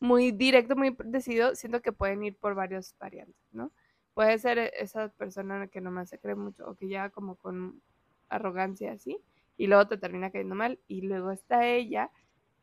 [0.00, 3.70] muy directo, muy decidido, siento que pueden ir por varios variantes, ¿no?
[4.14, 7.80] Puede ser esa persona que nomás se cree mucho o que llega como con
[8.30, 9.18] arrogancia así
[9.56, 12.10] y luego te termina cayendo mal y luego está ella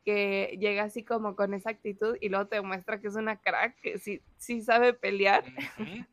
[0.03, 3.75] que llega así como con esa actitud y luego te muestra que es una crack,
[3.81, 5.43] que sí, sí sabe pelear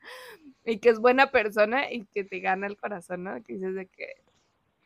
[0.64, 3.42] y que es buena persona y que te gana el corazón, ¿no?
[3.44, 4.16] Que dices de que,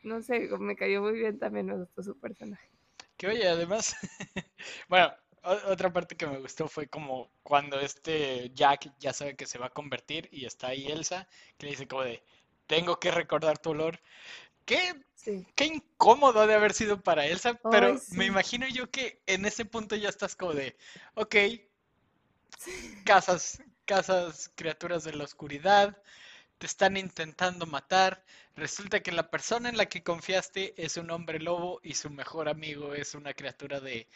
[0.02, 2.68] no sé, me cayó muy bien también, me gustó su personaje.
[3.16, 3.96] Que oye, además,
[4.90, 5.10] bueno,
[5.42, 9.66] otra parte que me gustó fue como cuando este Jack ya sabe que se va
[9.66, 12.22] a convertir y está ahí Elsa, que le dice como de,
[12.66, 13.98] tengo que recordar tu olor.
[14.68, 15.02] Qué,
[15.54, 19.96] qué incómodo de haber sido para Elsa, pero me imagino yo que en ese punto
[19.96, 20.76] ya estás como de,
[21.14, 21.36] ok,
[23.02, 25.96] casas, casas, criaturas de la oscuridad,
[26.58, 28.22] te están intentando matar.
[28.56, 32.50] Resulta que la persona en la que confiaste es un hombre lobo y su mejor
[32.50, 34.06] amigo es una criatura de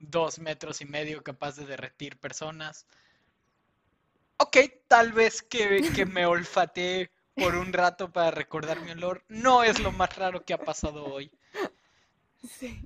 [0.00, 2.84] dos metros y medio capaz de derretir personas.
[4.38, 4.56] Ok,
[4.88, 7.12] tal vez que, que me olfateé
[7.42, 9.24] por un rato para recordar mi olor.
[9.28, 11.30] No es lo más raro que ha pasado hoy.
[12.46, 12.80] Sí.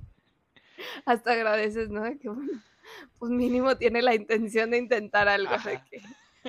[1.05, 2.03] Hasta agradeces, ¿no?
[2.19, 2.61] Que bueno,
[3.19, 5.55] pues mínimo tiene la intención de intentar algo.
[5.63, 6.01] De que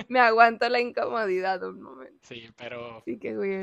[0.09, 2.19] me aguanto la incomodidad un momento.
[2.23, 3.01] Sí, pero.
[3.05, 3.59] Sí, qué güey,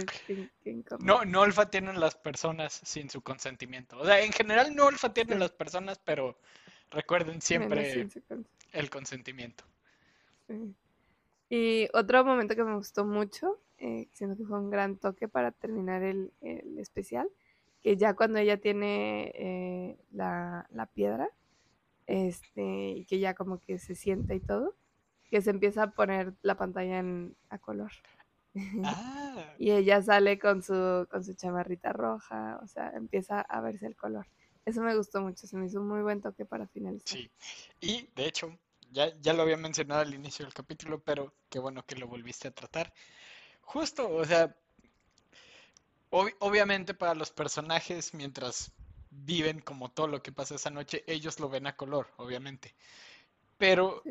[1.01, 3.99] No, no olfatean las personas sin su consentimiento.
[3.99, 6.38] O sea, en general no olfatean las personas, pero
[6.95, 8.09] Recuerden siempre
[8.72, 9.64] el consentimiento.
[11.49, 15.52] Y otro momento que me gustó mucho, eh, siento que fue un gran toque para
[15.52, 16.32] terminar el,
[16.78, 17.28] especial,
[17.80, 21.28] que ya cuando ella tiene eh, la, piedra,
[22.06, 24.74] este, y que ya como que se sienta y todo,
[25.30, 27.92] que se empieza a poner la pantalla en, a color.
[28.84, 29.54] Ah.
[29.58, 33.96] y ella sale con su, con su chamarrita roja, o sea, empieza a verse el
[33.96, 34.26] color.
[34.64, 37.18] Eso me gustó mucho, se me hizo un muy buen toque para finalizar.
[37.18, 37.30] Sí,
[37.80, 38.58] y de hecho,
[38.90, 42.48] ya, ya lo había mencionado al inicio del capítulo, pero qué bueno que lo volviste
[42.48, 42.94] a tratar.
[43.64, 44.56] Justo, o sea,
[46.10, 48.72] obviamente para los personajes, mientras
[49.10, 52.74] viven como todo lo que pasa esa noche, ellos lo ven a color, obviamente.
[53.58, 54.02] Pero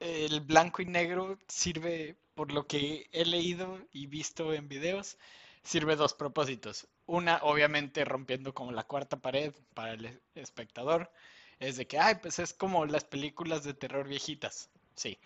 [0.00, 5.18] el blanco y negro sirve, por lo que he leído y visto en videos,
[5.62, 6.88] sirve dos propósitos.
[7.06, 11.12] Una, obviamente, rompiendo como la cuarta pared para el espectador.
[11.58, 14.70] Es de que, ay, pues es como las películas de terror viejitas.
[14.94, 15.18] Sí.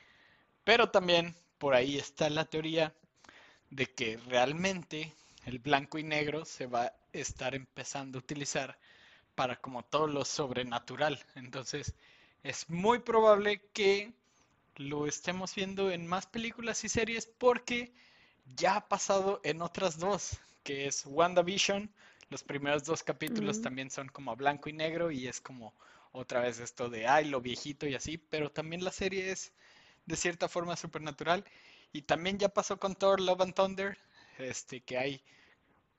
[0.65, 2.95] Pero también por ahí está la teoría
[3.75, 5.13] de que realmente
[5.47, 8.79] el blanco y negro se va a estar empezando a utilizar
[9.35, 11.19] para como todo lo sobrenatural.
[11.35, 11.93] Entonces,
[12.45, 14.13] es muy probable que
[14.77, 17.93] lo estemos viendo en más películas y series porque
[18.55, 21.91] ya ha pasado en otras dos, que es WandaVision.
[22.31, 25.75] Los primeros dos capítulos también son como blanco y negro y es como
[26.13, 29.53] otra vez esto de, ay, lo viejito y así, pero también la serie es
[30.07, 31.45] de cierta forma supernatural.
[31.93, 33.99] Y también ya pasó con Thor Love and Thunder,
[34.39, 35.23] este, que hay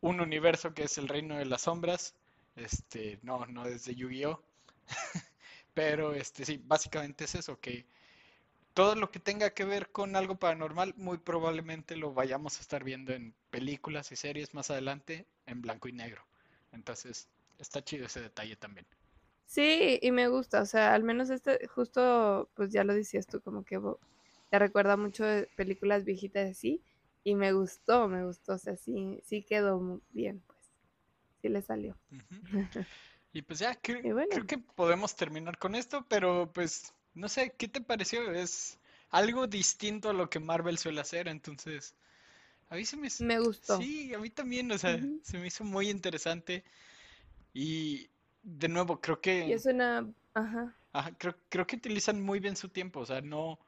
[0.02, 2.16] un universo que es el reino de las sombras,
[2.56, 4.42] este, no, no desde Yu-Gi-Oh!
[5.74, 7.86] pero este, sí, básicamente es eso, que
[8.74, 12.84] todo lo que tenga que ver con algo paranormal, muy probablemente lo vayamos a estar
[12.84, 16.26] viendo en películas y series más adelante en blanco y negro.
[16.74, 18.86] Entonces, está chido ese detalle también.
[19.46, 23.42] Sí, y me gusta, o sea, al menos este, justo, pues ya lo decías tú,
[23.42, 23.80] como que
[24.50, 26.82] te recuerda mucho de películas viejitas así,
[27.24, 30.60] y me gustó, me gustó, o sea, sí, sí quedó muy bien, pues,
[31.42, 31.96] sí le salió.
[33.36, 37.82] Y pues ya, creo que podemos terminar con esto, pero pues no sé, ¿qué te
[37.82, 38.32] pareció?
[38.32, 38.80] Es
[39.10, 41.96] algo distinto a lo que Marvel suele hacer, entonces
[42.70, 43.10] a mí se me...
[43.20, 43.78] Me gustó.
[43.78, 46.64] Sí, a mí también, o sea, se me hizo muy interesante
[47.54, 48.10] y
[48.46, 49.48] de nuevo creo que...
[49.48, 50.08] Y es una...
[50.34, 50.74] Ajá.
[50.94, 53.60] Ajá creo, creo que utilizan muy bien su tiempo, o sea, no...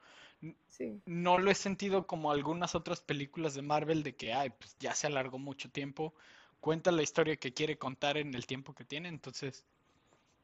[0.68, 1.02] Sí.
[1.08, 4.94] No lo he sentido como algunas otras películas de Marvel de que, ay, pues ya
[4.94, 6.14] se alargó mucho tiempo.
[6.60, 9.66] Cuenta la historia que quiere contar en el tiempo que tiene, entonces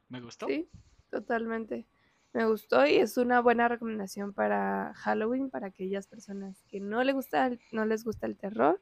[0.08, 0.48] me gustó.
[0.48, 0.68] Sí,
[1.10, 1.86] totalmente.
[2.32, 7.12] Me gustó y es una buena recomendación para Halloween para aquellas personas que no, le
[7.12, 8.80] gusta no les gusta el terror.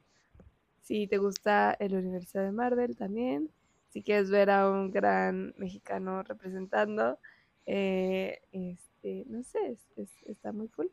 [0.81, 3.51] Si te gusta el universo de Marvel también.
[3.93, 7.19] Si quieres ver a un gran mexicano representando.
[7.65, 9.77] Eh, este, no sé,
[10.25, 10.91] está muy cool.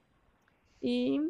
[0.81, 1.21] Y,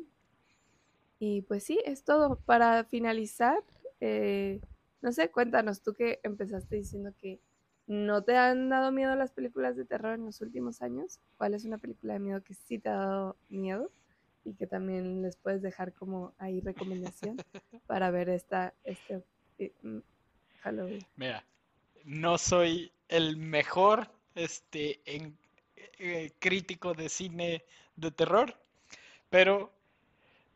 [1.18, 2.36] y pues sí, es todo.
[2.40, 3.62] Para finalizar,
[4.00, 4.60] eh,
[5.00, 7.40] no sé, cuéntanos tú que empezaste diciendo que
[7.90, 11.18] ¿No te han dado miedo las películas de terror en los últimos años?
[11.36, 13.90] ¿Cuál es una película de miedo que sí te ha dado miedo?
[14.44, 17.38] Y que también les puedes dejar como ahí recomendación
[17.88, 19.24] para ver esta este
[19.58, 19.98] eh, mm,
[20.60, 21.04] Halloween.
[21.16, 21.44] Mira,
[22.20, 25.36] no soy el mejor este en,
[25.98, 27.64] eh, crítico de cine
[27.96, 28.56] de terror,
[29.30, 29.72] pero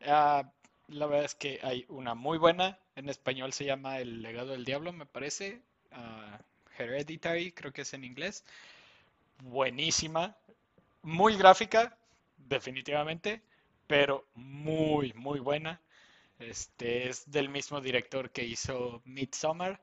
[0.05, 0.43] ah,
[0.87, 4.65] la verdad es que hay una muy buena, en español se llama El legado del
[4.65, 5.61] diablo, me parece,
[5.91, 6.39] ah,
[6.77, 8.43] Hereditary, creo que es en inglés,
[9.43, 10.35] buenísima,
[11.01, 11.97] muy gráfica,
[12.37, 13.41] definitivamente,
[13.87, 15.81] pero muy, muy buena.
[16.39, 19.79] Este es del mismo director que hizo Midsommar,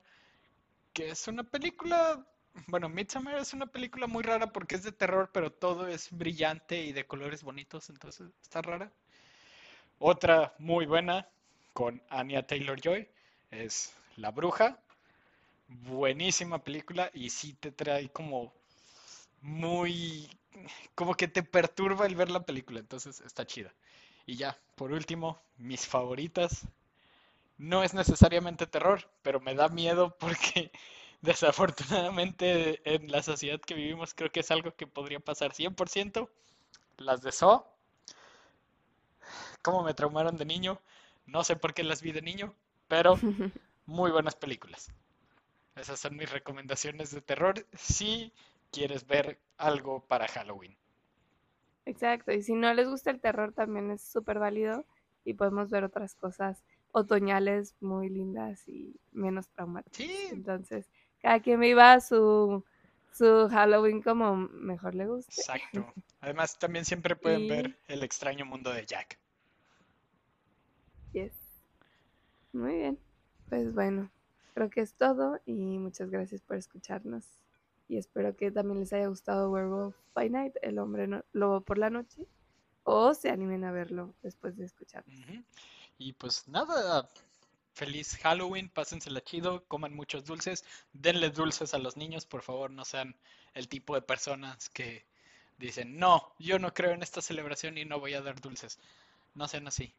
[0.93, 2.25] que es una película,
[2.67, 6.81] bueno, Midsommar es una película muy rara porque es de terror, pero todo es brillante
[6.81, 8.91] y de colores bonitos, entonces está rara.
[9.99, 11.27] Otra muy buena
[11.73, 13.07] con Anya Taylor Joy
[13.51, 14.79] es La Bruja.
[15.67, 18.53] Buenísima película y sí te trae como
[19.41, 20.29] muy
[20.95, 23.73] como que te perturba el ver la película, entonces está chida.
[24.25, 26.65] Y ya, por último, mis favoritas.
[27.57, 30.71] No es necesariamente terror, pero me da miedo porque
[31.21, 36.29] desafortunadamente en la sociedad que vivimos creo que es algo que podría pasar 100%.
[36.97, 37.67] Las de So.
[39.61, 40.79] Cómo me traumaron de niño.
[41.25, 42.53] No sé por qué las vi de niño,
[42.87, 43.17] pero
[43.85, 44.91] muy buenas películas.
[45.75, 48.31] Esas son mis recomendaciones de terror si
[48.71, 50.75] quieres ver algo para Halloween.
[51.85, 54.85] Exacto, y si no les gusta el terror también es súper válido
[55.25, 56.63] y podemos ver otras cosas
[56.93, 59.97] otoñales muy lindas y menos traumáticas.
[59.97, 60.27] Sí.
[60.31, 60.89] Entonces,
[61.21, 62.63] cada quien viva su,
[63.11, 65.33] su Halloween como mejor le guste.
[65.37, 65.93] Exacto.
[66.21, 69.19] Además, también siempre pueden ver El extraño mundo de Jack.
[71.11, 71.33] Yes.
[72.53, 72.99] Muy bien.
[73.49, 74.09] Pues bueno,
[74.53, 77.27] creo que es todo y muchas gracias por escucharnos
[77.87, 81.89] y espero que también les haya gustado Werewolf by Night, El hombre lobo por la
[81.89, 82.25] noche,
[82.83, 85.13] o se animen a verlo después de escucharlo.
[85.97, 87.09] Y pues nada,
[87.73, 90.63] feliz Halloween, pásensela chido, coman muchos dulces,
[90.93, 93.15] denle dulces a los niños, por favor, no sean
[93.53, 95.05] el tipo de personas que
[95.57, 98.79] dicen, no, yo no creo en esta celebración y no voy a dar dulces.
[99.35, 99.93] No sean así.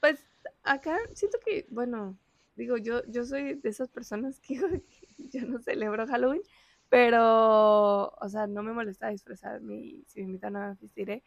[0.00, 0.24] Pues
[0.62, 2.16] acá siento que, bueno,
[2.56, 4.54] digo, yo, yo soy de esas personas que
[5.18, 6.42] yo no celebro Halloween,
[6.88, 11.22] pero, o sea, no me molesta disfrazarme y si me invitan a vestiré.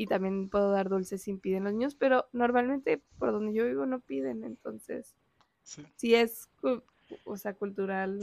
[0.00, 3.84] Y también puedo dar dulces sin piden los niños, pero normalmente por donde yo vivo
[3.84, 5.14] no piden, entonces
[5.62, 6.48] sí, si es,
[7.24, 8.22] o sea, cultural.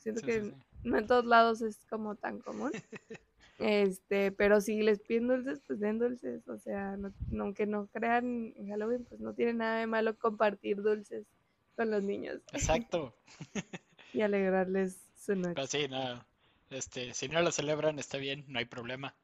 [0.00, 0.52] siento que
[0.82, 2.72] no en todos lados es como tan común.
[3.60, 6.48] Este, pero si les piden dulces, pues den dulces.
[6.48, 6.98] O sea,
[7.38, 11.24] aunque no crean en Halloween, pues no tiene nada de malo compartir dulces
[11.76, 12.40] con los niños.
[12.52, 13.14] Exacto.
[14.12, 16.24] y alegrarles pues sí, no.
[16.70, 19.14] Este, si no lo celebran, está bien, no hay problema.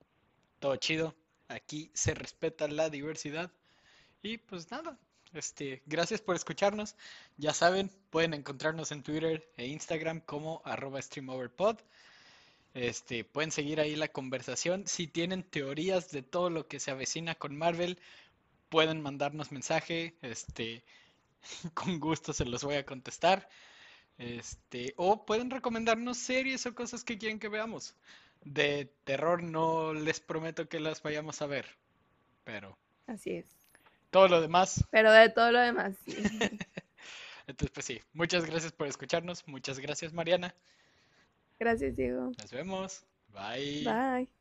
[0.58, 1.14] Todo chido.
[1.50, 3.50] Aquí se respeta la diversidad.
[4.22, 4.96] Y pues nada,
[5.32, 6.94] este, gracias por escucharnos.
[7.38, 11.78] Ya saben, pueden encontrarnos en Twitter e Instagram como arroba streamoverpod.
[12.74, 14.86] Este, pueden seguir ahí la conversación.
[14.86, 17.98] Si tienen teorías de todo lo que se avecina con Marvel,
[18.68, 20.14] pueden mandarnos mensaje.
[20.22, 20.84] Este,
[21.74, 23.48] con gusto se los voy a contestar.
[24.18, 27.96] Este, o pueden recomendarnos series o cosas que quieren que veamos.
[28.42, 31.66] De terror no les prometo que las vayamos a ver,
[32.44, 32.76] pero...
[33.06, 33.46] Así es.
[34.10, 34.84] Todo lo demás.
[34.90, 36.16] Pero de todo lo demás, sí.
[37.46, 39.46] Entonces, pues sí, muchas gracias por escucharnos.
[39.48, 40.54] Muchas gracias, Mariana.
[41.58, 42.32] Gracias, Diego.
[42.38, 43.04] Nos vemos.
[43.28, 43.84] Bye.
[43.84, 44.39] Bye.